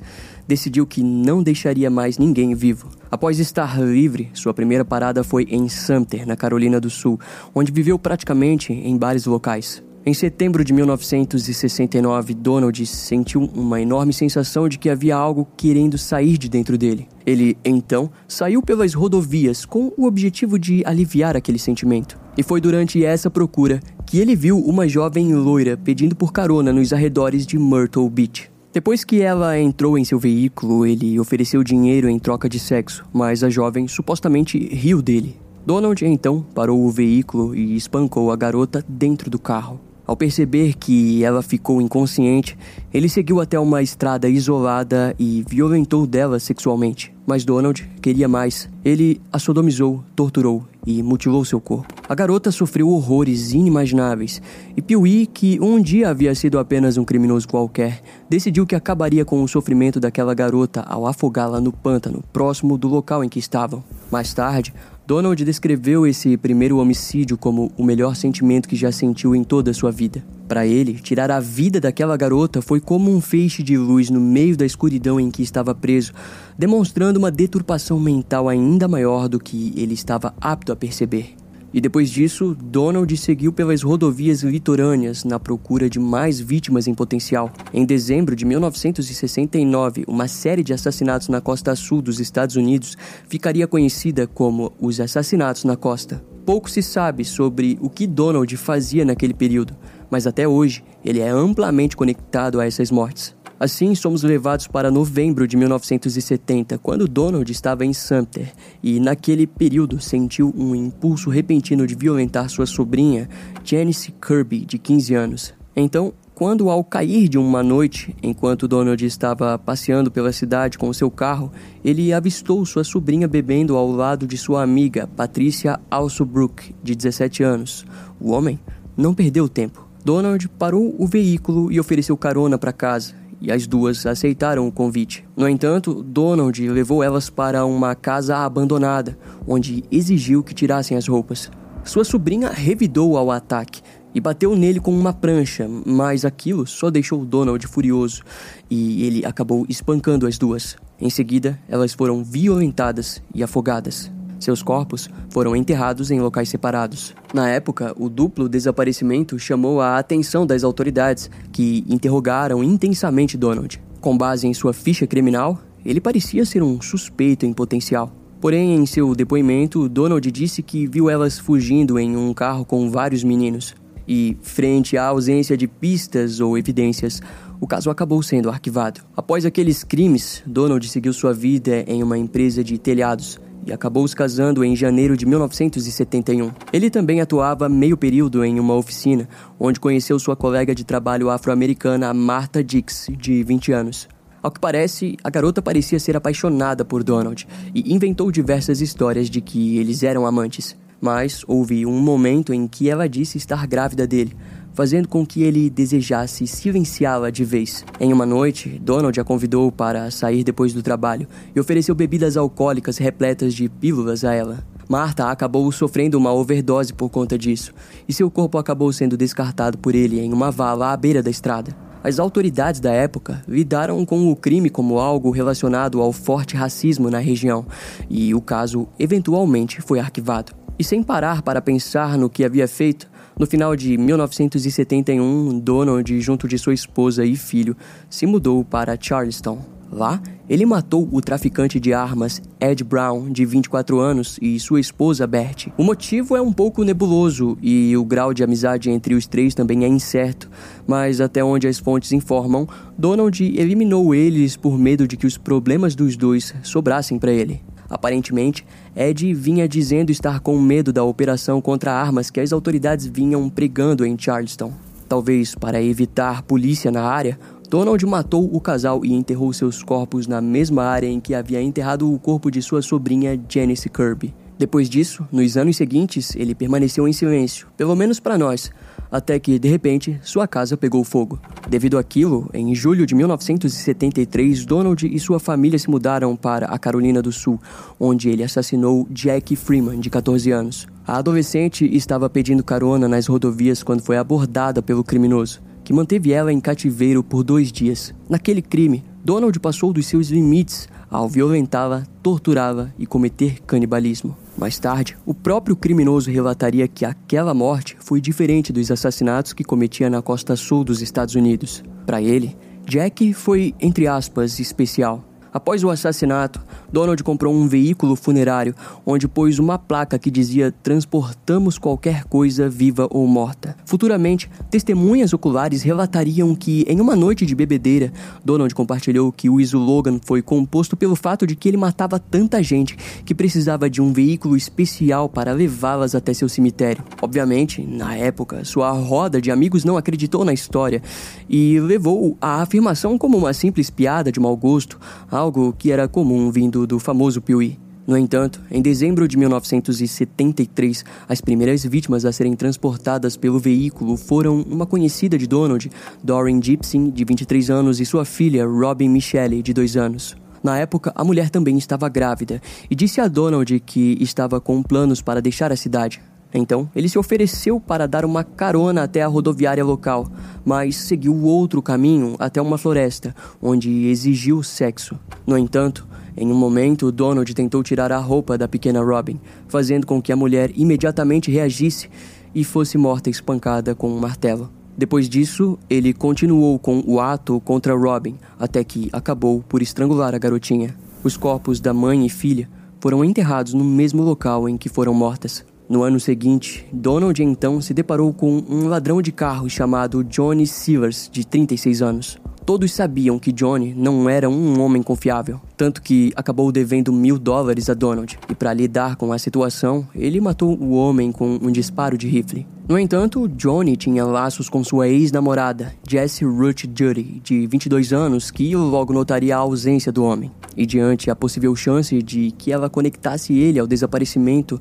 decidiu 0.48 0.86
que 0.86 1.02
não 1.02 1.42
deixaria 1.42 1.90
mais 1.90 2.16
ninguém 2.16 2.54
vivo. 2.54 2.88
Após 3.10 3.38
estar 3.38 3.78
livre, 3.78 4.30
sua 4.32 4.54
primeira 4.54 4.86
parada 4.86 5.22
foi 5.22 5.44
em 5.50 5.68
Sumter, 5.68 6.26
na 6.26 6.34
Carolina 6.34 6.80
do 6.80 6.88
Sul, 6.88 7.20
onde 7.54 7.70
viveu 7.70 7.98
praticamente 7.98 8.72
em 8.72 8.96
bares 8.96 9.26
locais. 9.26 9.82
Em 10.04 10.12
setembro 10.12 10.64
de 10.64 10.72
1969, 10.72 12.34
Donald 12.34 12.84
sentiu 12.86 13.48
uma 13.54 13.80
enorme 13.80 14.12
sensação 14.12 14.68
de 14.68 14.76
que 14.76 14.90
havia 14.90 15.14
algo 15.14 15.46
querendo 15.56 15.96
sair 15.96 16.36
de 16.36 16.48
dentro 16.48 16.76
dele. 16.76 17.06
Ele, 17.24 17.56
então, 17.64 18.10
saiu 18.26 18.60
pelas 18.60 18.94
rodovias 18.94 19.64
com 19.64 19.92
o 19.96 20.04
objetivo 20.04 20.58
de 20.58 20.82
aliviar 20.84 21.36
aquele 21.36 21.58
sentimento. 21.58 22.18
E 22.36 22.42
foi 22.42 22.60
durante 22.60 23.04
essa 23.04 23.30
procura 23.30 23.78
que 24.04 24.18
ele 24.18 24.34
viu 24.34 24.58
uma 24.58 24.88
jovem 24.88 25.32
loira 25.34 25.76
pedindo 25.76 26.16
por 26.16 26.32
carona 26.32 26.72
nos 26.72 26.92
arredores 26.92 27.46
de 27.46 27.56
Myrtle 27.56 28.10
Beach. 28.10 28.50
Depois 28.72 29.04
que 29.04 29.20
ela 29.20 29.56
entrou 29.56 29.96
em 29.96 30.04
seu 30.04 30.18
veículo, 30.18 30.84
ele 30.84 31.20
ofereceu 31.20 31.62
dinheiro 31.62 32.08
em 32.08 32.18
troca 32.18 32.48
de 32.48 32.58
sexo, 32.58 33.04
mas 33.12 33.44
a 33.44 33.50
jovem 33.50 33.86
supostamente 33.86 34.58
riu 34.58 35.00
dele. 35.00 35.36
Donald 35.64 36.04
então 36.04 36.44
parou 36.52 36.84
o 36.84 36.90
veículo 36.90 37.54
e 37.54 37.76
espancou 37.76 38.32
a 38.32 38.36
garota 38.36 38.84
dentro 38.88 39.30
do 39.30 39.38
carro. 39.38 39.91
Ao 40.06 40.16
perceber 40.16 40.74
que 40.74 41.22
ela 41.22 41.42
ficou 41.42 41.80
inconsciente, 41.80 42.58
ele 42.92 43.08
seguiu 43.08 43.40
até 43.40 43.58
uma 43.58 43.82
estrada 43.82 44.28
isolada 44.28 45.14
e 45.18 45.44
violentou 45.48 46.06
dela 46.06 46.38
sexualmente. 46.40 47.14
Mas 47.26 47.44
Donald 47.44 47.88
queria 48.00 48.26
mais. 48.26 48.68
Ele 48.84 49.20
a 49.32 49.38
sodomizou, 49.38 50.02
torturou 50.16 50.66
e 50.84 51.02
mutilou 51.02 51.44
seu 51.44 51.60
corpo. 51.60 51.94
A 52.08 52.14
garota 52.14 52.50
sofreu 52.50 52.88
horrores 52.88 53.52
inimagináveis 53.52 54.42
e 54.76 54.82
Pee-wee, 54.82 55.26
que 55.26 55.58
um 55.60 55.80
dia 55.80 56.10
havia 56.10 56.34
sido 56.34 56.58
apenas 56.58 56.98
um 56.98 57.04
criminoso 57.04 57.46
qualquer, 57.46 58.02
decidiu 58.28 58.66
que 58.66 58.74
acabaria 58.74 59.24
com 59.24 59.42
o 59.42 59.48
sofrimento 59.48 60.00
daquela 60.00 60.34
garota 60.34 60.82
ao 60.82 61.06
afogá-la 61.06 61.60
no 61.60 61.72
pântano 61.72 62.24
próximo 62.32 62.76
do 62.76 62.88
local 62.88 63.22
em 63.22 63.28
que 63.28 63.38
estavam. 63.38 63.84
Mais 64.10 64.34
tarde, 64.34 64.74
Donald 65.04 65.44
descreveu 65.44 66.06
esse 66.06 66.36
primeiro 66.36 66.78
homicídio 66.78 67.36
como 67.36 67.72
o 67.76 67.82
melhor 67.82 68.14
sentimento 68.14 68.68
que 68.68 68.76
já 68.76 68.92
sentiu 68.92 69.34
em 69.34 69.42
toda 69.42 69.72
a 69.72 69.74
sua 69.74 69.90
vida. 69.90 70.24
Para 70.46 70.64
ele, 70.64 70.94
tirar 70.94 71.28
a 71.30 71.40
vida 71.40 71.80
daquela 71.80 72.16
garota 72.16 72.62
foi 72.62 72.80
como 72.80 73.10
um 73.10 73.20
feixe 73.20 73.64
de 73.64 73.76
luz 73.76 74.10
no 74.10 74.20
meio 74.20 74.56
da 74.56 74.64
escuridão 74.64 75.18
em 75.18 75.30
que 75.30 75.42
estava 75.42 75.74
preso, 75.74 76.12
demonstrando 76.56 77.18
uma 77.18 77.32
deturpação 77.32 77.98
mental 77.98 78.48
ainda 78.48 78.86
maior 78.86 79.28
do 79.28 79.40
que 79.40 79.72
ele 79.76 79.94
estava 79.94 80.34
apto 80.40 80.70
a 80.70 80.76
perceber. 80.76 81.41
E 81.74 81.80
depois 81.80 82.10
disso, 82.10 82.54
Donald 82.62 83.16
seguiu 83.16 83.52
pelas 83.52 83.82
rodovias 83.82 84.42
litorâneas 84.42 85.24
na 85.24 85.40
procura 85.40 85.88
de 85.88 85.98
mais 85.98 86.38
vítimas 86.38 86.86
em 86.86 86.94
potencial. 86.94 87.50
Em 87.72 87.86
dezembro 87.86 88.36
de 88.36 88.44
1969, 88.44 90.04
uma 90.06 90.28
série 90.28 90.62
de 90.62 90.74
assassinatos 90.74 91.28
na 91.28 91.40
costa 91.40 91.74
sul 91.74 92.02
dos 92.02 92.20
Estados 92.20 92.56
Unidos 92.56 92.96
ficaria 93.26 93.66
conhecida 93.66 94.26
como 94.26 94.72
os 94.78 95.00
assassinatos 95.00 95.64
na 95.64 95.76
costa. 95.76 96.22
Pouco 96.44 96.68
se 96.68 96.82
sabe 96.82 97.24
sobre 97.24 97.78
o 97.80 97.88
que 97.88 98.06
Donald 98.06 98.54
fazia 98.56 99.04
naquele 99.04 99.32
período, 99.32 99.74
mas 100.10 100.26
até 100.26 100.46
hoje 100.46 100.84
ele 101.04 101.20
é 101.20 101.28
amplamente 101.28 101.96
conectado 101.96 102.60
a 102.60 102.66
essas 102.66 102.90
mortes. 102.90 103.34
Assim, 103.62 103.94
somos 103.94 104.24
levados 104.24 104.66
para 104.66 104.90
novembro 104.90 105.46
de 105.46 105.56
1970, 105.56 106.78
quando 106.78 107.06
Donald 107.06 107.48
estava 107.52 107.84
em 107.84 107.92
Sumter 107.92 108.52
e, 108.82 108.98
naquele 108.98 109.46
período, 109.46 110.00
sentiu 110.00 110.52
um 110.56 110.74
impulso 110.74 111.30
repentino 111.30 111.86
de 111.86 111.94
violentar 111.94 112.48
sua 112.48 112.66
sobrinha, 112.66 113.28
Janice 113.62 114.12
Kirby, 114.20 114.66
de 114.66 114.78
15 114.78 115.14
anos. 115.14 115.54
Então, 115.76 116.12
quando, 116.34 116.68
ao 116.68 116.82
cair 116.82 117.28
de 117.28 117.38
uma 117.38 117.62
noite, 117.62 118.16
enquanto 118.20 118.66
Donald 118.66 119.06
estava 119.06 119.56
passeando 119.56 120.10
pela 120.10 120.32
cidade 120.32 120.76
com 120.76 120.92
seu 120.92 121.08
carro, 121.08 121.52
ele 121.84 122.12
avistou 122.12 122.66
sua 122.66 122.82
sobrinha 122.82 123.28
bebendo 123.28 123.76
ao 123.76 123.88
lado 123.92 124.26
de 124.26 124.36
sua 124.36 124.64
amiga, 124.64 125.08
Patricia 125.16 125.78
Alsobrook, 125.88 126.74
de 126.82 126.96
17 126.96 127.44
anos. 127.44 127.86
O 128.20 128.32
homem 128.32 128.58
não 128.96 129.14
perdeu 129.14 129.48
tempo. 129.48 129.86
Donald 130.04 130.48
parou 130.48 130.96
o 130.98 131.06
veículo 131.06 131.70
e 131.70 131.78
ofereceu 131.78 132.16
carona 132.16 132.58
para 132.58 132.72
casa 132.72 133.21
e 133.42 133.50
as 133.50 133.66
duas 133.66 134.06
aceitaram 134.06 134.68
o 134.68 134.72
convite. 134.72 135.24
No 135.36 135.48
entanto, 135.48 136.02
Donald 136.02 136.68
levou 136.68 137.02
elas 137.02 137.28
para 137.28 137.66
uma 137.66 137.94
casa 137.96 138.36
abandonada, 138.38 139.18
onde 139.46 139.82
exigiu 139.90 140.44
que 140.44 140.54
tirassem 140.54 140.96
as 140.96 141.08
roupas. 141.08 141.50
Sua 141.84 142.04
sobrinha 142.04 142.48
revidou 142.48 143.16
ao 143.16 143.32
ataque 143.32 143.82
e 144.14 144.20
bateu 144.20 144.54
nele 144.54 144.78
com 144.78 144.94
uma 144.96 145.12
prancha, 145.12 145.68
mas 145.84 146.24
aquilo 146.24 146.66
só 146.66 146.90
deixou 146.90 147.24
Donald 147.24 147.66
furioso 147.66 148.22
e 148.70 149.04
ele 149.04 149.26
acabou 149.26 149.66
espancando 149.68 150.26
as 150.26 150.38
duas. 150.38 150.76
Em 151.00 151.10
seguida, 151.10 151.58
elas 151.68 151.92
foram 151.92 152.22
violentadas 152.22 153.20
e 153.34 153.42
afogadas. 153.42 154.12
Seus 154.42 154.60
corpos 154.60 155.08
foram 155.30 155.54
enterrados 155.54 156.10
em 156.10 156.20
locais 156.20 156.48
separados. 156.48 157.14
Na 157.32 157.48
época, 157.48 157.94
o 157.96 158.08
duplo 158.08 158.48
desaparecimento 158.48 159.38
chamou 159.38 159.80
a 159.80 159.98
atenção 159.98 160.44
das 160.44 160.64
autoridades, 160.64 161.30
que 161.52 161.84
interrogaram 161.88 162.60
intensamente 162.64 163.36
Donald. 163.36 163.80
Com 164.00 164.18
base 164.18 164.48
em 164.48 164.52
sua 164.52 164.72
ficha 164.72 165.06
criminal, 165.06 165.60
ele 165.86 166.00
parecia 166.00 166.44
ser 166.44 166.60
um 166.60 166.82
suspeito 166.82 167.46
em 167.46 167.52
potencial. 167.52 168.12
Porém, 168.40 168.74
em 168.74 168.84
seu 168.84 169.14
depoimento, 169.14 169.88
Donald 169.88 170.28
disse 170.32 170.60
que 170.60 170.88
viu 170.88 171.08
elas 171.08 171.38
fugindo 171.38 171.96
em 171.96 172.16
um 172.16 172.34
carro 172.34 172.64
com 172.64 172.90
vários 172.90 173.22
meninos. 173.22 173.76
E, 174.08 174.36
frente 174.42 174.96
à 174.96 175.04
ausência 175.04 175.56
de 175.56 175.68
pistas 175.68 176.40
ou 176.40 176.58
evidências, 176.58 177.22
o 177.60 177.66
caso 177.68 177.90
acabou 177.90 178.20
sendo 178.24 178.50
arquivado. 178.50 179.02
Após 179.16 179.46
aqueles 179.46 179.84
crimes, 179.84 180.42
Donald 180.44 180.84
seguiu 180.88 181.12
sua 181.12 181.32
vida 181.32 181.84
em 181.86 182.02
uma 182.02 182.18
empresa 182.18 182.64
de 182.64 182.76
telhados 182.76 183.38
e 183.66 183.72
acabou 183.72 184.06
se 184.06 184.14
casando 184.14 184.64
em 184.64 184.74
janeiro 184.74 185.16
de 185.16 185.26
1971. 185.26 186.50
Ele 186.72 186.90
também 186.90 187.20
atuava 187.20 187.68
meio 187.68 187.96
período 187.96 188.44
em 188.44 188.58
uma 188.58 188.74
oficina, 188.74 189.28
onde 189.58 189.80
conheceu 189.80 190.18
sua 190.18 190.36
colega 190.36 190.74
de 190.74 190.84
trabalho 190.84 191.30
afro-americana 191.30 192.12
Martha 192.12 192.62
Dix, 192.62 193.08
de 193.10 193.42
20 193.42 193.72
anos. 193.72 194.08
Ao 194.42 194.50
que 194.50 194.58
parece, 194.58 195.16
a 195.22 195.30
garota 195.30 195.62
parecia 195.62 196.00
ser 196.00 196.16
apaixonada 196.16 196.84
por 196.84 197.04
Donald 197.04 197.46
e 197.72 197.94
inventou 197.94 198.32
diversas 198.32 198.80
histórias 198.80 199.30
de 199.30 199.40
que 199.40 199.78
eles 199.78 200.02
eram 200.02 200.26
amantes. 200.26 200.76
Mas 201.00 201.44
houve 201.46 201.86
um 201.86 202.00
momento 202.00 202.52
em 202.52 202.66
que 202.66 202.88
ela 202.88 203.08
disse 203.08 203.38
estar 203.38 203.66
grávida 203.66 204.06
dele, 204.06 204.36
fazendo 204.74 205.08
com 205.08 205.24
que 205.24 205.42
ele 205.42 205.68
desejasse 205.70 206.46
silenciá-la 206.46 207.30
de 207.30 207.44
vez. 207.44 207.84
Em 208.00 208.12
uma 208.12 208.26
noite, 208.26 208.78
Donald 208.82 209.18
a 209.18 209.24
convidou 209.24 209.70
para 209.70 210.10
sair 210.10 210.44
depois 210.44 210.72
do 210.72 210.82
trabalho 210.82 211.26
e 211.54 211.60
ofereceu 211.60 211.94
bebidas 211.94 212.36
alcoólicas 212.36 212.98
repletas 212.98 213.54
de 213.54 213.68
pílulas 213.68 214.24
a 214.24 214.34
ela. 214.34 214.64
Marta 214.88 215.30
acabou 215.30 215.70
sofrendo 215.72 216.18
uma 216.18 216.32
overdose 216.32 216.92
por 216.92 217.08
conta 217.08 217.38
disso, 217.38 217.72
e 218.06 218.12
seu 218.12 218.30
corpo 218.30 218.58
acabou 218.58 218.92
sendo 218.92 219.16
descartado 219.16 219.78
por 219.78 219.94
ele 219.94 220.20
em 220.20 220.32
uma 220.32 220.50
vala 220.50 220.92
à 220.92 220.96
beira 220.96 221.22
da 221.22 221.30
estrada. 221.30 221.74
As 222.04 222.18
autoridades 222.18 222.80
da 222.80 222.92
época 222.92 223.42
lidaram 223.46 224.04
com 224.04 224.30
o 224.30 224.34
crime 224.34 224.68
como 224.68 224.98
algo 224.98 225.30
relacionado 225.30 226.00
ao 226.00 226.12
forte 226.12 226.56
racismo 226.56 227.08
na 227.08 227.18
região, 227.18 227.64
e 228.10 228.34
o 228.34 228.40
caso 228.40 228.88
eventualmente 228.98 229.80
foi 229.80 230.00
arquivado. 230.00 230.52
E 230.78 230.82
sem 230.82 231.02
parar 231.02 231.42
para 231.42 231.62
pensar 231.62 232.18
no 232.18 232.28
que 232.28 232.44
havia 232.44 232.66
feito, 232.66 233.08
no 233.42 233.46
final 233.46 233.74
de 233.74 233.98
1971, 233.98 235.58
Donald, 235.58 236.20
junto 236.20 236.46
de 236.46 236.56
sua 236.56 236.74
esposa 236.74 237.24
e 237.24 237.34
filho, 237.34 237.76
se 238.08 238.24
mudou 238.24 238.64
para 238.64 238.96
Charleston. 238.96 239.58
Lá, 239.90 240.22
ele 240.48 240.64
matou 240.64 241.08
o 241.10 241.20
traficante 241.20 241.80
de 241.80 241.92
armas 241.92 242.40
Ed 242.60 242.84
Brown, 242.84 243.32
de 243.32 243.44
24 243.44 243.98
anos, 243.98 244.38
e 244.40 244.60
sua 244.60 244.78
esposa 244.78 245.26
Bert. 245.26 245.66
O 245.76 245.82
motivo 245.82 246.36
é 246.36 246.40
um 246.40 246.52
pouco 246.52 246.84
nebuloso 246.84 247.58
e 247.60 247.96
o 247.96 248.04
grau 248.04 248.32
de 248.32 248.44
amizade 248.44 248.88
entre 248.90 249.12
os 249.16 249.26
três 249.26 249.56
também 249.56 249.84
é 249.84 249.88
incerto, 249.88 250.48
mas 250.86 251.20
até 251.20 251.42
onde 251.42 251.66
as 251.66 251.80
fontes 251.80 252.12
informam, 252.12 252.68
Donald 252.96 253.42
eliminou 253.42 254.14
eles 254.14 254.56
por 254.56 254.78
medo 254.78 255.08
de 255.08 255.16
que 255.16 255.26
os 255.26 255.36
problemas 255.36 255.96
dos 255.96 256.16
dois 256.16 256.54
sobrassem 256.62 257.18
para 257.18 257.32
ele. 257.32 257.60
Aparentemente, 257.90 258.64
Ed 258.94 259.32
vinha 259.32 259.66
dizendo 259.66 260.10
estar 260.10 260.40
com 260.40 260.60
medo 260.60 260.92
da 260.92 261.02
operação 261.02 261.62
contra 261.62 261.92
armas 261.92 262.30
que 262.30 262.38
as 262.38 262.52
autoridades 262.52 263.06
vinham 263.06 263.48
pregando 263.48 264.04
em 264.04 264.18
Charleston. 264.18 264.70
Talvez 265.08 265.54
para 265.54 265.82
evitar 265.82 266.42
polícia 266.42 266.90
na 266.90 267.02
área, 267.02 267.38
Donald 267.70 268.04
matou 268.04 268.54
o 268.54 268.60
casal 268.60 269.02
e 269.02 269.14
enterrou 269.14 269.50
seus 269.54 269.82
corpos 269.82 270.26
na 270.26 270.42
mesma 270.42 270.84
área 270.84 271.06
em 271.06 271.20
que 271.20 271.34
havia 271.34 271.62
enterrado 271.62 272.12
o 272.12 272.18
corpo 272.18 272.50
de 272.50 272.60
sua 272.60 272.82
sobrinha 272.82 273.40
Janice 273.48 273.88
Kirby. 273.88 274.34
Depois 274.58 274.90
disso, 274.90 275.26
nos 275.32 275.56
anos 275.56 275.78
seguintes, 275.78 276.36
ele 276.36 276.54
permaneceu 276.54 277.08
em 277.08 277.14
silêncio, 277.14 277.68
pelo 277.76 277.96
menos 277.96 278.20
para 278.20 278.36
nós, 278.36 278.70
até 279.12 279.38
que, 279.38 279.58
de 279.58 279.68
repente, 279.68 280.18
sua 280.22 280.48
casa 280.48 280.74
pegou 280.74 281.04
fogo. 281.04 281.38
Devido 281.68 281.98
àquilo, 281.98 282.48
em 282.54 282.74
julho 282.74 283.04
de 283.04 283.14
1973, 283.14 284.64
Donald 284.64 285.06
e 285.06 285.20
sua 285.20 285.38
família 285.38 285.78
se 285.78 285.90
mudaram 285.90 286.34
para 286.34 286.66
a 286.66 286.78
Carolina 286.78 287.20
do 287.20 287.30
Sul, 287.30 287.60
onde 288.00 288.30
ele 288.30 288.42
assassinou 288.42 289.06
Jack 289.10 289.54
Freeman, 289.54 290.00
de 290.00 290.08
14 290.08 290.50
anos. 290.50 290.86
A 291.06 291.18
adolescente 291.18 291.84
estava 291.94 292.30
pedindo 292.30 292.64
carona 292.64 293.06
nas 293.06 293.26
rodovias 293.26 293.82
quando 293.82 294.00
foi 294.00 294.16
abordada 294.16 294.80
pelo 294.80 295.04
criminoso, 295.04 295.60
que 295.84 295.92
manteve 295.92 296.32
ela 296.32 296.50
em 296.50 296.60
cativeiro 296.60 297.22
por 297.22 297.44
dois 297.44 297.70
dias. 297.70 298.14
Naquele 298.30 298.62
crime, 298.62 299.04
Donald 299.24 299.58
passou 299.60 299.92
dos 299.92 300.06
seus 300.06 300.28
limites 300.28 300.88
ao 301.08 301.28
violentá-la, 301.28 302.02
torturá-la 302.22 302.92
e 302.98 303.06
cometer 303.06 303.60
canibalismo. 303.62 304.36
Mais 304.58 304.80
tarde, 304.80 305.16
o 305.24 305.32
próprio 305.32 305.76
criminoso 305.76 306.28
relataria 306.28 306.88
que 306.88 307.04
aquela 307.04 307.54
morte 307.54 307.96
foi 308.00 308.20
diferente 308.20 308.72
dos 308.72 308.90
assassinatos 308.90 309.52
que 309.52 309.62
cometia 309.62 310.10
na 310.10 310.20
costa 310.20 310.56
sul 310.56 310.82
dos 310.82 311.00
Estados 311.00 311.36
Unidos. 311.36 311.84
Para 312.04 312.20
ele, 312.20 312.56
Jack 312.84 313.32
foi, 313.32 313.74
entre 313.80 314.08
aspas, 314.08 314.58
especial. 314.58 315.24
Após 315.52 315.84
o 315.84 315.90
assassinato, 315.90 316.64
Donald 316.90 317.22
comprou 317.22 317.54
um 317.54 317.68
veículo 317.68 318.16
funerário 318.16 318.74
onde 319.04 319.28
pôs 319.28 319.58
uma 319.58 319.78
placa 319.78 320.18
que 320.18 320.30
dizia 320.30 320.72
transportamos 320.82 321.76
qualquer 321.76 322.24
coisa 322.24 322.70
viva 322.70 323.06
ou 323.10 323.26
morta. 323.26 323.76
Futuramente, 323.84 324.50
testemunhas 324.70 325.34
oculares 325.34 325.82
relatariam 325.82 326.54
que 326.54 326.86
em 326.88 327.00
uma 327.00 327.14
noite 327.14 327.44
de 327.44 327.54
bebedeira, 327.54 328.10
Donald 328.42 328.74
compartilhou 328.74 329.30
que 329.30 329.50
o 329.50 329.60
slogan 329.60 330.18
foi 330.24 330.40
composto 330.40 330.96
pelo 330.96 331.14
fato 331.14 331.46
de 331.46 331.54
que 331.54 331.68
ele 331.68 331.76
matava 331.76 332.18
tanta 332.18 332.62
gente 332.62 332.96
que 333.24 333.34
precisava 333.34 333.90
de 333.90 334.00
um 334.00 334.10
veículo 334.10 334.56
especial 334.56 335.28
para 335.28 335.52
levá-las 335.52 336.14
até 336.14 336.32
seu 336.32 336.48
cemitério. 336.48 337.04
Obviamente, 337.20 337.82
na 337.82 338.16
época, 338.16 338.64
sua 338.64 338.90
roda 338.92 339.40
de 339.40 339.50
amigos 339.50 339.84
não 339.84 339.98
acreditou 339.98 340.46
na 340.46 340.54
história 340.54 341.02
e 341.48 341.78
levou 341.78 342.38
a 342.40 342.62
afirmação 342.62 343.18
como 343.18 343.36
uma 343.36 343.52
simples 343.52 343.90
piada 343.90 344.32
de 344.32 344.40
mau 344.40 344.56
gosto, 344.56 344.98
algo 345.42 345.74
que 345.76 345.90
era 345.90 346.06
comum 346.06 346.52
vindo 346.52 346.86
do 346.86 347.00
famoso 347.00 347.42
Piuí. 347.42 347.76
No 348.06 348.16
entanto, 348.16 348.60
em 348.70 348.80
dezembro 348.80 349.26
de 349.26 349.36
1973, 349.36 351.04
as 351.28 351.40
primeiras 351.40 351.84
vítimas 351.84 352.24
a 352.24 352.30
serem 352.30 352.54
transportadas 352.54 353.36
pelo 353.36 353.58
veículo 353.58 354.16
foram 354.16 354.60
uma 354.62 354.86
conhecida 354.86 355.36
de 355.36 355.48
Donald, 355.48 355.90
Doreen 356.22 356.62
Gibson, 356.62 357.10
de 357.10 357.24
23 357.24 357.70
anos, 357.70 357.98
e 357.98 358.06
sua 358.06 358.24
filha, 358.24 358.64
Robin 358.64 359.08
Michelle, 359.08 359.62
de 359.62 359.72
2 359.72 359.96
anos. 359.96 360.36
Na 360.62 360.78
época, 360.78 361.12
a 361.12 361.24
mulher 361.24 361.50
também 361.50 361.76
estava 361.76 362.08
grávida 362.08 362.62
e 362.88 362.94
disse 362.94 363.20
a 363.20 363.26
Donald 363.26 363.80
que 363.80 364.16
estava 364.20 364.60
com 364.60 364.80
planos 364.80 365.20
para 365.20 365.42
deixar 365.42 365.72
a 365.72 365.76
cidade. 365.76 366.22
Então, 366.54 366.88
ele 366.94 367.08
se 367.08 367.18
ofereceu 367.18 367.80
para 367.80 368.06
dar 368.06 368.24
uma 368.24 368.44
carona 368.44 369.04
até 369.04 369.22
a 369.22 369.26
rodoviária 369.26 369.84
local, 369.84 370.30
mas 370.64 370.96
seguiu 370.96 371.44
outro 371.44 371.80
caminho 371.80 372.36
até 372.38 372.60
uma 372.60 372.76
floresta, 372.76 373.34
onde 373.60 374.08
exigiu 374.08 374.62
sexo. 374.62 375.18
No 375.46 375.56
entanto, 375.56 376.06
em 376.36 376.50
um 376.50 376.54
momento, 376.54 377.12
Donald 377.12 377.52
tentou 377.54 377.82
tirar 377.82 378.12
a 378.12 378.18
roupa 378.18 378.56
da 378.56 378.68
pequena 378.68 379.02
Robin, 379.02 379.40
fazendo 379.68 380.06
com 380.06 380.20
que 380.20 380.32
a 380.32 380.36
mulher 380.36 380.70
imediatamente 380.74 381.50
reagisse 381.50 382.08
e 382.54 382.64
fosse 382.64 382.98
morta 382.98 383.30
espancada 383.30 383.94
com 383.94 384.10
um 384.10 384.18
martelo. 384.18 384.70
Depois 384.96 385.28
disso, 385.28 385.78
ele 385.88 386.12
continuou 386.12 386.78
com 386.78 387.02
o 387.06 387.18
ato 387.18 387.60
contra 387.60 387.94
Robin, 387.94 388.36
até 388.58 388.84
que 388.84 389.08
acabou 389.12 389.64
por 389.66 389.80
estrangular 389.80 390.34
a 390.34 390.38
garotinha. 390.38 390.94
Os 391.24 391.36
corpos 391.36 391.80
da 391.80 391.94
mãe 391.94 392.26
e 392.26 392.28
filha 392.28 392.68
foram 393.00 393.24
enterrados 393.24 393.72
no 393.72 393.84
mesmo 393.84 394.22
local 394.22 394.68
em 394.68 394.76
que 394.76 394.88
foram 394.88 395.14
mortas. 395.14 395.64
No 395.92 396.04
ano 396.04 396.18
seguinte, 396.18 396.86
Donald 396.90 397.42
então 397.42 397.78
se 397.82 397.92
deparou 397.92 398.32
com 398.32 398.64
um 398.66 398.88
ladrão 398.88 399.20
de 399.20 399.30
carros 399.30 399.74
chamado 399.74 400.24
Johnny 400.24 400.66
Sivers, 400.66 401.28
de 401.30 401.46
36 401.46 402.00
anos. 402.00 402.38
Todos 402.64 402.92
sabiam 402.92 403.40
que 403.40 403.50
Johnny 403.50 403.92
não 403.92 404.30
era 404.30 404.48
um 404.48 404.80
homem 404.80 405.02
confiável, 405.02 405.60
tanto 405.76 406.00
que 406.00 406.32
acabou 406.36 406.70
devendo 406.70 407.12
mil 407.12 407.36
dólares 407.36 407.90
a 407.90 407.94
Donald, 407.94 408.38
e 408.48 408.54
para 408.54 408.72
lidar 408.72 409.16
com 409.16 409.32
a 409.32 409.38
situação, 409.38 410.06
ele 410.14 410.40
matou 410.40 410.78
o 410.78 410.92
homem 410.92 411.32
com 411.32 411.58
um 411.60 411.72
disparo 411.72 412.16
de 412.16 412.28
rifle. 412.28 412.64
No 412.88 412.96
entanto, 412.96 413.48
Johnny 413.48 413.96
tinha 413.96 414.24
laços 414.24 414.68
com 414.68 414.84
sua 414.84 415.08
ex-namorada, 415.08 415.92
Jessie 416.08 416.46
Ruth 416.46 416.84
Judy, 416.94 417.40
de 417.42 417.66
22 417.66 418.12
anos, 418.12 418.50
que 418.50 418.76
logo 418.76 419.12
notaria 419.12 419.56
a 419.56 419.60
ausência 419.60 420.12
do 420.12 420.22
homem. 420.22 420.52
E 420.76 420.86
diante 420.86 421.30
a 421.30 421.36
possível 421.36 421.74
chance 421.74 422.22
de 422.22 422.52
que 422.52 422.70
ela 422.70 422.88
conectasse 422.88 423.52
ele 423.52 423.80
ao 423.80 423.88
desaparecimento, 423.88 424.80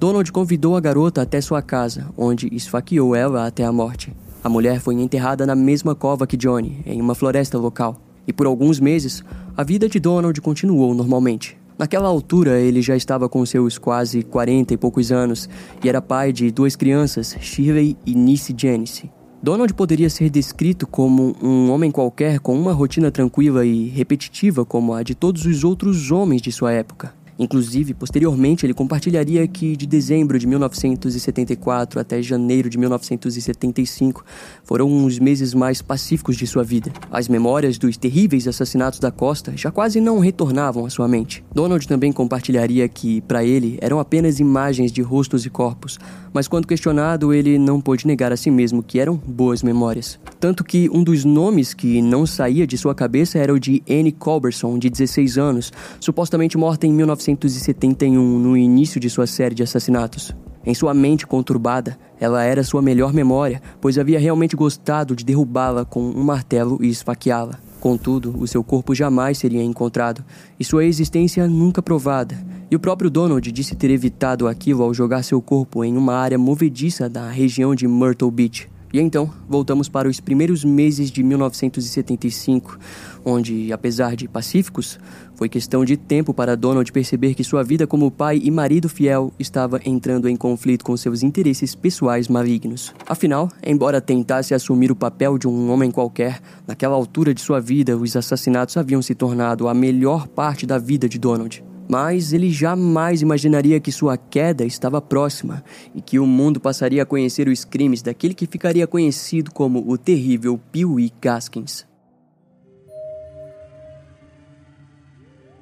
Donald 0.00 0.30
convidou 0.32 0.76
a 0.76 0.80
garota 0.80 1.20
até 1.20 1.40
sua 1.42 1.60
casa, 1.60 2.06
onde 2.16 2.48
esfaqueou 2.54 3.14
ela 3.14 3.46
até 3.46 3.64
a 3.64 3.72
morte. 3.72 4.12
A 4.42 4.48
mulher 4.48 4.80
foi 4.80 4.94
enterrada 4.94 5.44
na 5.44 5.54
mesma 5.54 5.94
cova 5.94 6.26
que 6.26 6.36
Johnny, 6.36 6.80
em 6.86 7.00
uma 7.00 7.14
floresta 7.14 7.58
local. 7.58 7.96
E 8.26 8.32
por 8.32 8.46
alguns 8.46 8.78
meses, 8.78 9.24
a 9.56 9.64
vida 9.64 9.88
de 9.88 9.98
Donald 9.98 10.40
continuou 10.40 10.94
normalmente. 10.94 11.58
Naquela 11.78 12.08
altura, 12.08 12.60
ele 12.60 12.82
já 12.82 12.96
estava 12.96 13.28
com 13.28 13.44
seus 13.46 13.78
quase 13.78 14.22
40 14.22 14.74
e 14.74 14.76
poucos 14.76 15.10
anos 15.12 15.48
e 15.82 15.88
era 15.88 16.02
pai 16.02 16.32
de 16.32 16.50
duas 16.50 16.76
crianças, 16.76 17.36
Shirley 17.40 17.96
e 18.04 18.14
Nisse 18.14 18.54
Janice. 18.56 19.10
Donald 19.40 19.72
poderia 19.74 20.10
ser 20.10 20.28
descrito 20.30 20.86
como 20.86 21.36
um 21.40 21.70
homem 21.70 21.92
qualquer 21.92 22.40
com 22.40 22.58
uma 22.58 22.72
rotina 22.72 23.10
tranquila 23.10 23.64
e 23.64 23.88
repetitiva 23.88 24.64
como 24.64 24.92
a 24.92 25.04
de 25.04 25.14
todos 25.14 25.46
os 25.46 25.62
outros 25.62 26.10
homens 26.10 26.42
de 26.42 26.50
sua 26.50 26.72
época. 26.72 27.14
Inclusive, 27.38 27.94
posteriormente, 27.94 28.66
ele 28.66 28.74
compartilharia 28.74 29.46
que 29.46 29.76
de 29.76 29.86
dezembro 29.86 30.38
de 30.38 30.46
1974 30.46 32.00
até 32.00 32.20
janeiro 32.20 32.68
de 32.68 32.76
1975 32.76 34.24
foram 34.64 35.04
os 35.04 35.18
meses 35.20 35.54
mais 35.54 35.80
pacíficos 35.80 36.36
de 36.36 36.46
sua 36.46 36.64
vida. 36.64 36.92
As 37.10 37.28
memórias 37.28 37.78
dos 37.78 37.96
terríveis 37.96 38.48
assassinatos 38.48 38.98
da 38.98 39.12
Costa 39.12 39.52
já 39.56 39.70
quase 39.70 40.00
não 40.00 40.18
retornavam 40.18 40.84
à 40.84 40.90
sua 40.90 41.06
mente. 41.06 41.44
Donald 41.54 41.86
também 41.86 42.10
compartilharia 42.10 42.88
que, 42.88 43.20
para 43.20 43.44
ele, 43.44 43.78
eram 43.80 44.00
apenas 44.00 44.40
imagens 44.40 44.90
de 44.90 45.00
rostos 45.00 45.46
e 45.46 45.50
corpos, 45.50 45.98
mas 46.32 46.48
quando 46.48 46.66
questionado, 46.66 47.32
ele 47.32 47.58
não 47.58 47.80
pôde 47.80 48.06
negar 48.06 48.32
a 48.32 48.36
si 48.36 48.50
mesmo 48.50 48.82
que 48.82 48.98
eram 48.98 49.16
boas 49.16 49.62
memórias. 49.62 50.18
Tanto 50.40 50.64
que 50.64 50.88
um 50.92 51.02
dos 51.04 51.24
nomes 51.24 51.72
que 51.72 52.02
não 52.02 52.26
saía 52.26 52.66
de 52.66 52.76
sua 52.76 52.94
cabeça 52.94 53.38
era 53.38 53.52
o 53.52 53.58
de 53.58 53.82
Anne 53.88 54.12
Culberson, 54.12 54.78
de 54.78 54.90
16 54.90 55.38
anos, 55.38 55.72
supostamente 56.00 56.58
morta 56.58 56.86
em 56.86 56.96
19 56.96 57.27
1971, 57.34 58.38
no 58.38 58.56
início 58.56 58.98
de 58.98 59.10
sua 59.10 59.26
série 59.26 59.54
de 59.54 59.62
assassinatos. 59.62 60.34
Em 60.64 60.74
sua 60.74 60.94
mente 60.94 61.26
conturbada, 61.26 61.98
ela 62.20 62.42
era 62.42 62.62
sua 62.62 62.80
melhor 62.80 63.12
memória, 63.12 63.60
pois 63.80 63.98
havia 63.98 64.18
realmente 64.18 64.56
gostado 64.56 65.14
de 65.14 65.24
derrubá-la 65.24 65.84
com 65.84 66.00
um 66.00 66.24
martelo 66.24 66.78
e 66.82 66.88
esfaqueá-la. 66.88 67.58
Contudo, 67.80 68.34
o 68.38 68.46
seu 68.46 68.64
corpo 68.64 68.94
jamais 68.94 69.38
seria 69.38 69.62
encontrado 69.62 70.24
e 70.58 70.64
sua 70.64 70.84
existência 70.84 71.46
nunca 71.46 71.82
provada. 71.82 72.36
E 72.70 72.76
o 72.76 72.80
próprio 72.80 73.08
Donald 73.08 73.50
disse 73.52 73.76
ter 73.76 73.90
evitado 73.90 74.48
aquilo 74.48 74.82
ao 74.82 74.92
jogar 74.92 75.22
seu 75.22 75.40
corpo 75.40 75.84
em 75.84 75.96
uma 75.96 76.14
área 76.14 76.36
movediça 76.36 77.08
da 77.08 77.30
região 77.30 77.74
de 77.74 77.86
Myrtle 77.86 78.30
Beach. 78.30 78.68
E 78.92 78.98
então, 78.98 79.30
voltamos 79.46 79.88
para 79.88 80.08
os 80.08 80.18
primeiros 80.18 80.64
meses 80.64 81.10
de 81.10 81.22
1975, 81.22 82.78
onde, 83.22 83.70
apesar 83.70 84.16
de 84.16 84.26
pacíficos, 84.26 84.98
foi 85.38 85.48
questão 85.48 85.84
de 85.84 85.96
tempo 85.96 86.34
para 86.34 86.56
Donald 86.56 86.90
perceber 86.90 87.32
que 87.32 87.44
sua 87.44 87.62
vida 87.62 87.86
como 87.86 88.10
pai 88.10 88.40
e 88.42 88.50
marido 88.50 88.88
fiel 88.88 89.32
estava 89.38 89.80
entrando 89.84 90.28
em 90.28 90.34
conflito 90.34 90.84
com 90.84 90.96
seus 90.96 91.22
interesses 91.22 91.76
pessoais 91.76 92.26
malignos. 92.26 92.92
Afinal, 93.06 93.48
embora 93.64 94.00
tentasse 94.00 94.52
assumir 94.52 94.90
o 94.90 94.96
papel 94.96 95.38
de 95.38 95.46
um 95.46 95.70
homem 95.70 95.92
qualquer, 95.92 96.40
naquela 96.66 96.96
altura 96.96 97.32
de 97.32 97.40
sua 97.40 97.60
vida, 97.60 97.96
os 97.96 98.16
assassinatos 98.16 98.76
haviam 98.76 99.00
se 99.00 99.14
tornado 99.14 99.68
a 99.68 99.74
melhor 99.74 100.26
parte 100.26 100.66
da 100.66 100.76
vida 100.76 101.08
de 101.08 101.18
Donald 101.18 101.64
mas 101.90 102.34
ele 102.34 102.50
jamais 102.50 103.22
imaginaria 103.22 103.80
que 103.80 103.90
sua 103.90 104.14
queda 104.18 104.62
estava 104.62 105.00
próxima 105.00 105.64
e 105.94 106.02
que 106.02 106.18
o 106.18 106.26
mundo 106.26 106.60
passaria 106.60 107.02
a 107.02 107.06
conhecer 107.06 107.48
os 107.48 107.64
crimes 107.64 108.02
daquele 108.02 108.34
que 108.34 108.46
ficaria 108.46 108.86
conhecido 108.86 109.50
como 109.50 109.82
o 109.90 109.96
terrível 109.96 110.60
Pee-wee 110.70 111.10
Gaskins. 111.18 111.86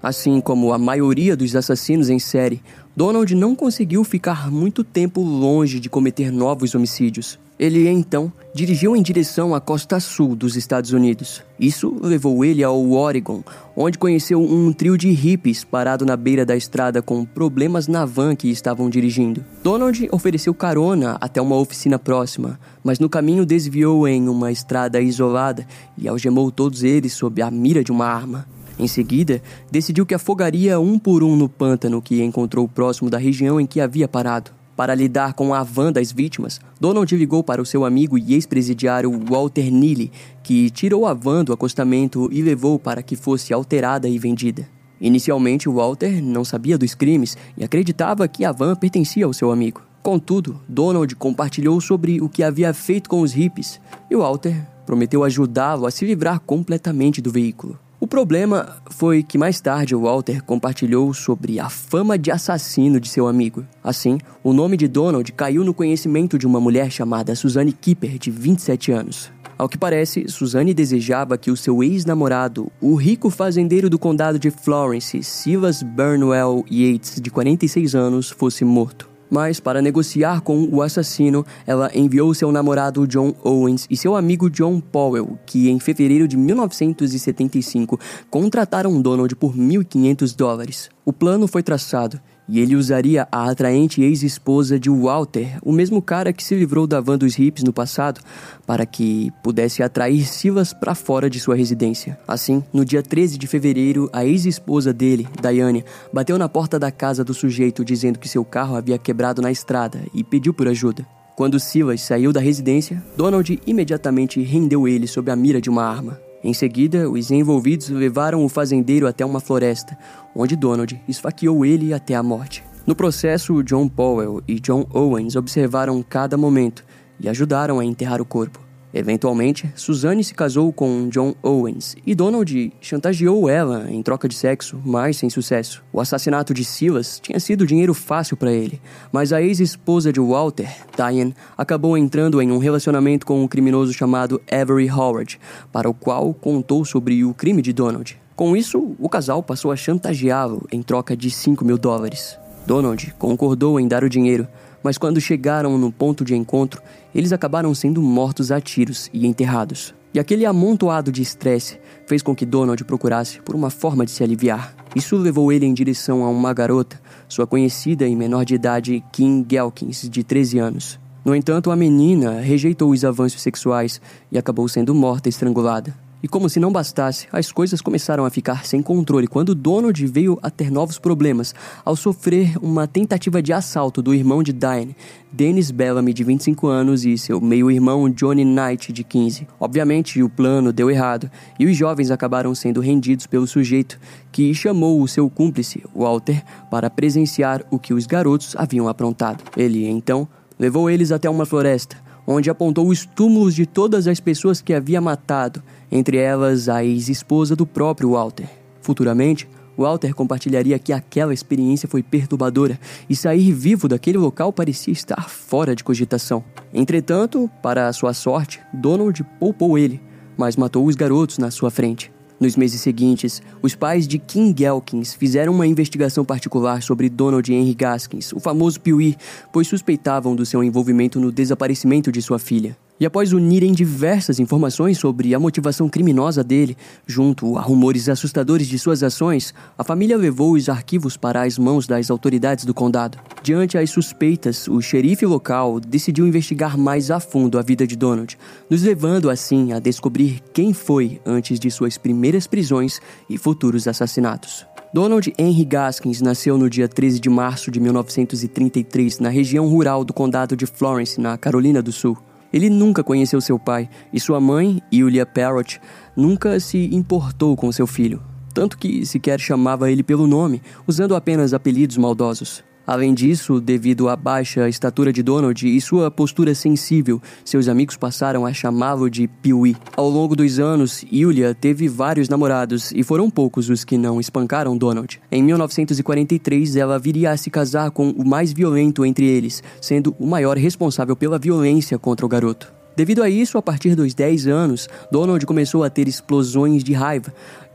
Assim 0.02 0.40
como 0.40 0.72
a 0.72 0.78
maioria 0.78 1.36
dos 1.36 1.56
assassinos 1.56 2.10
em 2.10 2.18
série, 2.18 2.62
Donald 2.94 3.34
não 3.34 3.54
conseguiu 3.54 4.04
ficar 4.04 4.50
muito 4.50 4.84
tempo 4.84 5.20
longe 5.20 5.80
de 5.80 5.88
cometer 5.88 6.30
novos 6.30 6.74
homicídios. 6.74 7.38
Ele 7.58 7.88
então 7.88 8.30
dirigiu 8.54 8.94
em 8.94 9.02
direção 9.02 9.54
à 9.54 9.60
costa 9.60 9.98
sul 9.98 10.36
dos 10.36 10.56
Estados 10.56 10.92
Unidos. 10.92 11.42
Isso 11.58 11.94
levou 12.02 12.44
ele 12.44 12.62
ao 12.62 12.90
Oregon, 12.90 13.42
onde 13.74 13.96
conheceu 13.96 14.42
um 14.42 14.72
trio 14.74 14.98
de 14.98 15.10
hippies 15.10 15.64
parado 15.64 16.04
na 16.04 16.16
beira 16.16 16.44
da 16.44 16.54
estrada 16.54 17.00
com 17.00 17.24
problemas 17.24 17.88
na 17.88 18.04
van 18.04 18.36
que 18.36 18.50
estavam 18.50 18.90
dirigindo. 18.90 19.42
Donald 19.64 20.06
ofereceu 20.12 20.52
carona 20.52 21.16
até 21.18 21.40
uma 21.40 21.56
oficina 21.56 21.98
próxima, 21.98 22.60
mas 22.84 22.98
no 22.98 23.08
caminho 23.08 23.46
desviou 23.46 24.06
em 24.06 24.28
uma 24.28 24.52
estrada 24.52 25.00
isolada 25.00 25.66
e 25.96 26.06
algemou 26.06 26.50
todos 26.50 26.82
eles 26.82 27.14
sob 27.14 27.40
a 27.40 27.50
mira 27.50 27.82
de 27.82 27.90
uma 27.90 28.06
arma. 28.06 28.46
Em 28.78 28.86
seguida, 28.86 29.42
decidiu 29.70 30.04
que 30.04 30.14
afogaria 30.14 30.78
um 30.78 30.98
por 30.98 31.22
um 31.22 31.34
no 31.34 31.48
pântano 31.48 32.02
que 32.02 32.22
encontrou 32.22 32.68
próximo 32.68 33.08
da 33.08 33.16
região 33.16 33.60
em 33.60 33.66
que 33.66 33.80
havia 33.80 34.06
parado. 34.06 34.50
Para 34.76 34.94
lidar 34.94 35.32
com 35.32 35.54
a 35.54 35.62
van 35.62 35.90
das 35.90 36.12
vítimas, 36.12 36.60
Donald 36.78 37.16
ligou 37.16 37.42
para 37.42 37.62
o 37.62 37.64
seu 37.64 37.86
amigo 37.86 38.18
e 38.18 38.34
ex-presidiário 38.34 39.10
Walter 39.10 39.72
Neely, 39.72 40.12
que 40.42 40.68
tirou 40.68 41.06
a 41.06 41.14
van 41.14 41.42
do 41.42 41.52
acostamento 41.54 42.28
e 42.30 42.42
levou 42.42 42.78
para 42.78 43.02
que 43.02 43.16
fosse 43.16 43.54
alterada 43.54 44.06
e 44.06 44.18
vendida. 44.18 44.68
Inicialmente, 45.00 45.68
Walter 45.68 46.22
não 46.22 46.44
sabia 46.44 46.76
dos 46.76 46.94
crimes 46.94 47.38
e 47.56 47.64
acreditava 47.64 48.28
que 48.28 48.44
a 48.44 48.52
van 48.52 48.76
pertencia 48.76 49.24
ao 49.24 49.32
seu 49.32 49.50
amigo. 49.50 49.80
Contudo, 50.02 50.60
Donald 50.68 51.16
compartilhou 51.16 51.80
sobre 51.80 52.20
o 52.20 52.28
que 52.28 52.42
havia 52.42 52.72
feito 52.74 53.08
com 53.08 53.22
os 53.22 53.32
hippies 53.32 53.80
e 54.10 54.14
Walter 54.14 54.54
prometeu 54.84 55.24
ajudá-lo 55.24 55.86
a 55.86 55.90
se 55.90 56.04
livrar 56.04 56.38
completamente 56.40 57.20
do 57.20 57.32
veículo. 57.32 57.78
O 58.06 58.08
problema 58.08 58.76
foi 58.88 59.20
que 59.20 59.36
mais 59.36 59.60
tarde 59.60 59.92
Walter 59.92 60.40
compartilhou 60.40 61.12
sobre 61.12 61.58
a 61.58 61.68
fama 61.68 62.16
de 62.16 62.30
assassino 62.30 63.00
de 63.00 63.08
seu 63.08 63.26
amigo. 63.26 63.66
Assim, 63.82 64.18
o 64.44 64.52
nome 64.52 64.76
de 64.76 64.86
Donald 64.86 65.32
caiu 65.32 65.64
no 65.64 65.74
conhecimento 65.74 66.38
de 66.38 66.46
uma 66.46 66.60
mulher 66.60 66.88
chamada 66.88 67.34
Suzanne 67.34 67.72
Kipper, 67.72 68.16
de 68.16 68.30
27 68.30 68.92
anos. 68.92 69.32
Ao 69.58 69.68
que 69.68 69.76
parece, 69.76 70.28
Suzanne 70.28 70.72
desejava 70.72 71.36
que 71.36 71.50
o 71.50 71.56
seu 71.56 71.82
ex-namorado, 71.82 72.70
o 72.80 72.94
rico 72.94 73.28
fazendeiro 73.28 73.90
do 73.90 73.98
condado 73.98 74.38
de 74.38 74.52
Florence, 74.52 75.20
Silas 75.24 75.82
Burnwell 75.82 76.64
Yates, 76.70 77.20
de 77.20 77.28
46 77.28 77.96
anos, 77.96 78.30
fosse 78.30 78.64
morto. 78.64 79.15
Mas, 79.30 79.60
para 79.60 79.82
negociar 79.82 80.40
com 80.40 80.68
o 80.70 80.82
assassino, 80.82 81.44
ela 81.66 81.90
enviou 81.94 82.32
seu 82.34 82.52
namorado 82.52 83.06
John 83.06 83.34
Owens 83.42 83.86
e 83.90 83.96
seu 83.96 84.14
amigo 84.14 84.48
John 84.48 84.80
Powell, 84.80 85.38
que 85.44 85.68
em 85.68 85.78
fevereiro 85.80 86.28
de 86.28 86.36
1975 86.36 87.98
contrataram 88.30 89.00
Donald 89.00 89.34
por 89.36 89.54
1.500 89.54 90.36
dólares. 90.36 90.90
O 91.04 91.12
plano 91.12 91.46
foi 91.46 91.62
traçado 91.62 92.20
e 92.48 92.60
ele 92.60 92.76
usaria 92.76 93.26
a 93.30 93.50
atraente 93.50 94.02
ex-esposa 94.02 94.78
de 94.78 94.88
Walter, 94.88 95.58
o 95.62 95.72
mesmo 95.72 96.00
cara 96.00 96.32
que 96.32 96.42
se 96.42 96.54
livrou 96.54 96.86
da 96.86 97.00
van 97.00 97.18
dos 97.18 97.38
hips 97.38 97.62
no 97.62 97.72
passado, 97.72 98.20
para 98.66 98.86
que 98.86 99.32
pudesse 99.42 99.82
atrair 99.82 100.26
Silas 100.26 100.72
para 100.72 100.94
fora 100.94 101.28
de 101.28 101.40
sua 101.40 101.56
residência. 101.56 102.18
Assim, 102.26 102.62
no 102.72 102.84
dia 102.84 103.02
13 103.02 103.38
de 103.38 103.46
fevereiro, 103.46 104.08
a 104.12 104.24
ex-esposa 104.24 104.92
dele, 104.92 105.26
Diane, 105.40 105.84
bateu 106.12 106.38
na 106.38 106.48
porta 106.48 106.78
da 106.78 106.90
casa 106.90 107.24
do 107.24 107.34
sujeito 107.34 107.84
dizendo 107.84 108.18
que 108.18 108.28
seu 108.28 108.44
carro 108.44 108.76
havia 108.76 108.98
quebrado 108.98 109.42
na 109.42 109.50
estrada 109.50 110.00
e 110.14 110.22
pediu 110.22 110.54
por 110.54 110.68
ajuda. 110.68 111.06
Quando 111.36 111.60
Silas 111.60 112.00
saiu 112.00 112.32
da 112.32 112.40
residência, 112.40 113.02
Donald 113.14 113.60
imediatamente 113.66 114.40
rendeu 114.40 114.88
ele 114.88 115.06
sob 115.06 115.30
a 115.30 115.36
mira 115.36 115.60
de 115.60 115.68
uma 115.68 115.84
arma. 115.84 116.25
Em 116.46 116.54
seguida, 116.54 117.10
os 117.10 117.32
envolvidos 117.32 117.88
levaram 117.88 118.44
o 118.44 118.48
fazendeiro 118.48 119.08
até 119.08 119.26
uma 119.26 119.40
floresta, 119.40 119.98
onde 120.32 120.54
Donald 120.54 121.02
esfaqueou 121.08 121.66
ele 121.66 121.92
até 121.92 122.14
a 122.14 122.22
morte. 122.22 122.62
No 122.86 122.94
processo, 122.94 123.64
John 123.64 123.88
Powell 123.88 124.40
e 124.46 124.60
John 124.60 124.86
Owens 124.94 125.34
observaram 125.34 126.00
cada 126.04 126.36
momento 126.36 126.84
e 127.18 127.28
ajudaram 127.28 127.80
a 127.80 127.84
enterrar 127.84 128.20
o 128.20 128.24
corpo. 128.24 128.65
Eventualmente, 128.98 129.70
Suzanne 129.74 130.24
se 130.24 130.32
casou 130.32 130.72
com 130.72 131.10
John 131.10 131.34
Owens 131.42 131.94
e 132.06 132.14
Donald 132.14 132.72
chantageou 132.80 133.46
ela 133.46 133.90
em 133.90 134.02
troca 134.02 134.26
de 134.26 134.34
sexo, 134.34 134.80
mas 134.82 135.18
sem 135.18 135.28
sucesso. 135.28 135.84
O 135.92 136.00
assassinato 136.00 136.54
de 136.54 136.64
Silas 136.64 137.20
tinha 137.20 137.38
sido 137.38 137.66
dinheiro 137.66 137.92
fácil 137.92 138.38
para 138.38 138.50
ele, 138.50 138.80
mas 139.12 139.34
a 139.34 139.42
ex-esposa 139.42 140.10
de 140.10 140.18
Walter, 140.18 140.74
Diane, 140.96 141.34
acabou 141.58 141.98
entrando 141.98 142.40
em 142.40 142.50
um 142.50 142.56
relacionamento 142.56 143.26
com 143.26 143.42
um 143.42 143.46
criminoso 143.46 143.92
chamado 143.92 144.40
Avery 144.50 144.90
Howard, 144.90 145.38
para 145.70 145.90
o 145.90 145.92
qual 145.92 146.32
contou 146.32 146.82
sobre 146.82 147.22
o 147.22 147.34
crime 147.34 147.60
de 147.60 147.74
Donald. 147.74 148.18
Com 148.34 148.56
isso, 148.56 148.96
o 148.98 149.10
casal 149.10 149.42
passou 149.42 149.70
a 149.70 149.76
chantageá-lo 149.76 150.66
em 150.72 150.82
troca 150.82 151.14
de 151.14 151.30
5 151.30 151.62
mil 151.66 151.76
dólares. 151.76 152.38
Donald 152.66 153.14
concordou 153.18 153.78
em 153.78 153.86
dar 153.86 154.02
o 154.02 154.08
dinheiro, 154.08 154.48
mas 154.86 154.96
quando 154.96 155.20
chegaram 155.20 155.76
no 155.76 155.90
ponto 155.90 156.24
de 156.24 156.36
encontro, 156.36 156.80
eles 157.12 157.32
acabaram 157.32 157.74
sendo 157.74 158.00
mortos 158.00 158.52
a 158.52 158.60
tiros 158.60 159.10
e 159.12 159.26
enterrados. 159.26 159.92
E 160.14 160.20
aquele 160.20 160.46
amontoado 160.46 161.10
de 161.10 161.22
estresse 161.22 161.76
fez 162.06 162.22
com 162.22 162.36
que 162.36 162.46
Donald 162.46 162.84
procurasse 162.84 163.40
por 163.40 163.56
uma 163.56 163.68
forma 163.68 164.04
de 164.04 164.12
se 164.12 164.22
aliviar. 164.22 164.76
Isso 164.94 165.16
levou 165.16 165.50
ele 165.50 165.66
em 165.66 165.74
direção 165.74 166.22
a 166.22 166.30
uma 166.30 166.54
garota, 166.54 167.00
sua 167.28 167.48
conhecida 167.48 168.06
e 168.06 168.14
menor 168.14 168.44
de 168.44 168.54
idade 168.54 169.02
Kim 169.10 169.44
Gelkins, 169.50 170.08
de 170.08 170.22
13 170.22 170.60
anos. 170.60 171.00
No 171.24 171.34
entanto, 171.34 171.72
a 171.72 171.74
menina 171.74 172.38
rejeitou 172.38 172.92
os 172.92 173.04
avanços 173.04 173.42
sexuais 173.42 174.00
e 174.30 174.38
acabou 174.38 174.68
sendo 174.68 174.94
morta 174.94 175.28
estrangulada. 175.28 176.05
E 176.22 176.28
como 176.28 176.48
se 176.48 176.58
não 176.58 176.72
bastasse, 176.72 177.28
as 177.30 177.52
coisas 177.52 177.82
começaram 177.82 178.24
a 178.24 178.30
ficar 178.30 178.64
sem 178.64 178.80
controle 178.80 179.26
quando 179.26 179.54
Donald 179.54 180.06
veio 180.06 180.38
a 180.42 180.48
ter 180.48 180.70
novos 180.70 180.98
problemas 180.98 181.54
ao 181.84 181.94
sofrer 181.94 182.56
uma 182.62 182.86
tentativa 182.86 183.42
de 183.42 183.52
assalto 183.52 184.00
do 184.00 184.14
irmão 184.14 184.42
de 184.42 184.52
Diane, 184.52 184.96
Dennis 185.30 185.70
Bellamy, 185.70 186.14
de 186.14 186.24
25 186.24 186.66
anos, 186.68 187.04
e 187.04 187.18
seu 187.18 187.38
meio-irmão 187.38 188.08
Johnny 188.08 188.44
Knight, 188.44 188.92
de 188.92 189.04
15. 189.04 189.46
Obviamente, 189.60 190.22
o 190.22 190.30
plano 190.30 190.72
deu 190.72 190.90
errado 190.90 191.30
e 191.60 191.66
os 191.66 191.76
jovens 191.76 192.10
acabaram 192.10 192.54
sendo 192.54 192.80
rendidos 192.80 193.26
pelo 193.26 193.46
sujeito 193.46 193.98
que 194.32 194.54
chamou 194.54 195.02
o 195.02 195.08
seu 195.08 195.28
cúmplice, 195.28 195.84
Walter, 195.94 196.42
para 196.70 196.88
presenciar 196.88 197.62
o 197.70 197.78
que 197.78 197.92
os 197.92 198.06
garotos 198.06 198.56
haviam 198.56 198.88
aprontado. 198.88 199.44
Ele, 199.54 199.86
então, 199.86 200.26
levou 200.58 200.88
eles 200.88 201.12
até 201.12 201.28
uma 201.28 201.44
floresta 201.44 202.05
onde 202.26 202.50
apontou 202.50 202.88
os 202.88 203.06
túmulos 203.06 203.54
de 203.54 203.66
todas 203.66 204.08
as 204.08 204.18
pessoas 204.20 204.60
que 204.60 204.74
havia 204.74 205.00
matado, 205.00 205.62
entre 205.90 206.16
elas 206.16 206.68
a 206.68 206.84
ex-esposa 206.84 207.54
do 207.54 207.66
próprio 207.66 208.10
Walter. 208.10 208.48
Futuramente, 208.80 209.48
Walter 209.76 210.14
compartilharia 210.14 210.78
que 210.78 210.92
aquela 210.92 211.34
experiência 211.34 211.88
foi 211.88 212.02
perturbadora 212.02 212.80
e 213.08 213.14
sair 213.14 213.52
vivo 213.52 213.86
daquele 213.86 214.18
local 214.18 214.52
parecia 214.52 214.92
estar 214.92 215.28
fora 215.28 215.76
de 215.76 215.84
cogitação. 215.84 216.42
Entretanto, 216.72 217.50
para 217.62 217.92
sua 217.92 218.14
sorte, 218.14 218.60
Donald 218.72 219.22
poupou 219.38 219.78
ele, 219.78 220.00
mas 220.36 220.56
matou 220.56 220.86
os 220.86 220.96
garotos 220.96 221.38
na 221.38 221.50
sua 221.50 221.70
frente. 221.70 222.15
Nos 222.38 222.54
meses 222.54 222.80
seguintes, 222.82 223.40
os 223.62 223.74
pais 223.74 224.06
de 224.06 224.18
Kim 224.18 224.54
Gelkins 224.56 225.14
fizeram 225.14 225.54
uma 225.54 225.66
investigação 225.66 226.24
particular 226.24 226.82
sobre 226.82 227.08
Donald 227.08 227.50
Henry 227.50 227.74
Gaskins, 227.74 228.32
o 228.32 228.40
famoso 228.40 228.78
Pee 228.80 229.16
pois 229.52 229.66
suspeitavam 229.66 230.36
do 230.36 230.44
seu 230.44 230.62
envolvimento 230.62 231.18
no 231.18 231.32
desaparecimento 231.32 232.12
de 232.12 232.20
sua 232.20 232.38
filha. 232.38 232.76
E 232.98 233.04
após 233.04 233.34
unirem 233.34 233.72
diversas 233.72 234.40
informações 234.40 234.96
sobre 234.96 235.34
a 235.34 235.38
motivação 235.38 235.86
criminosa 235.86 236.42
dele, 236.42 236.74
junto 237.06 237.58
a 237.58 237.60
rumores 237.60 238.08
assustadores 238.08 238.66
de 238.66 238.78
suas 238.78 239.02
ações, 239.02 239.52
a 239.76 239.84
família 239.84 240.16
levou 240.16 240.54
os 240.54 240.70
arquivos 240.70 241.14
para 241.14 241.42
as 241.42 241.58
mãos 241.58 241.86
das 241.86 242.10
autoridades 242.10 242.64
do 242.64 242.72
condado. 242.72 243.18
Diante 243.42 243.76
as 243.76 243.90
suspeitas, 243.90 244.66
o 244.66 244.80
xerife 244.80 245.26
local 245.26 245.78
decidiu 245.78 246.26
investigar 246.26 246.78
mais 246.78 247.10
a 247.10 247.20
fundo 247.20 247.58
a 247.58 247.62
vida 247.62 247.86
de 247.86 247.96
Donald, 247.96 248.38
nos 248.70 248.82
levando 248.82 249.28
assim 249.28 249.74
a 249.74 249.78
descobrir 249.78 250.42
quem 250.54 250.72
foi 250.72 251.20
antes 251.26 251.60
de 251.60 251.70
suas 251.70 251.98
primeiras 251.98 252.46
prisões 252.46 252.98
e 253.28 253.36
futuros 253.36 253.86
assassinatos. 253.86 254.64
Donald 254.94 255.30
Henry 255.36 255.66
Gaskins 255.66 256.22
nasceu 256.22 256.56
no 256.56 256.70
dia 256.70 256.88
13 256.88 257.20
de 257.20 257.28
março 257.28 257.70
de 257.70 257.78
1933 257.78 259.18
na 259.18 259.28
região 259.28 259.68
rural 259.68 260.02
do 260.02 260.14
condado 260.14 260.56
de 260.56 260.64
Florence, 260.64 261.20
na 261.20 261.36
Carolina 261.36 261.82
do 261.82 261.92
Sul. 261.92 262.16
Ele 262.56 262.70
nunca 262.70 263.04
conheceu 263.04 263.38
seu 263.38 263.58
pai 263.58 263.86
e 264.10 264.18
sua 264.18 264.40
mãe, 264.40 264.80
Yulia 264.90 265.26
Parrott, 265.26 265.78
nunca 266.16 266.58
se 266.58 266.88
importou 266.94 267.54
com 267.54 267.70
seu 267.70 267.86
filho, 267.86 268.22
tanto 268.54 268.78
que 268.78 269.04
sequer 269.04 269.38
chamava 269.38 269.90
ele 269.92 270.02
pelo 270.02 270.26
nome, 270.26 270.62
usando 270.86 271.14
apenas 271.14 271.52
apelidos 271.52 271.98
maldosos. 271.98 272.64
Além 272.86 273.12
disso, 273.12 273.60
devido 273.60 274.08
à 274.08 274.14
baixa 274.14 274.68
estatura 274.68 275.12
de 275.12 275.22
Donald 275.22 275.66
e 275.66 275.80
sua 275.80 276.10
postura 276.10 276.54
sensível, 276.54 277.20
seus 277.44 277.66
amigos 277.66 277.96
passaram 277.96 278.46
a 278.46 278.52
chamá-lo 278.52 279.10
de 279.10 279.26
Pee-wee. 279.26 279.76
Ao 279.96 280.08
longo 280.08 280.36
dos 280.36 280.60
anos, 280.60 281.04
Yulia 281.12 281.54
teve 281.54 281.88
vários 281.88 282.28
namorados 282.28 282.92
e 282.92 283.02
foram 283.02 283.28
poucos 283.28 283.68
os 283.68 283.84
que 283.84 283.98
não 283.98 284.20
espancaram 284.20 284.78
Donald. 284.78 285.20
Em 285.32 285.42
1943, 285.42 286.76
ela 286.76 286.98
viria 286.98 287.32
a 287.32 287.36
se 287.36 287.50
casar 287.50 287.90
com 287.90 288.10
o 288.10 288.24
mais 288.24 288.52
violento 288.52 289.04
entre 289.04 289.26
eles, 289.26 289.62
sendo 289.80 290.14
o 290.18 290.26
maior 290.26 290.56
responsável 290.56 291.16
pela 291.16 291.38
violência 291.38 291.98
contra 291.98 292.24
o 292.24 292.28
garoto. 292.28 292.76
Devido 292.96 293.22
a 293.22 293.28
isso, 293.28 293.58
a 293.58 293.62
partir 293.62 293.94
dos 293.94 294.14
10 294.14 294.46
anos, 294.46 294.88
Donald 295.12 295.44
começou 295.44 295.84
a 295.84 295.90
ter 295.90 296.08
explosões 296.08 296.82
de 296.82 296.94
raiva, 296.94 297.30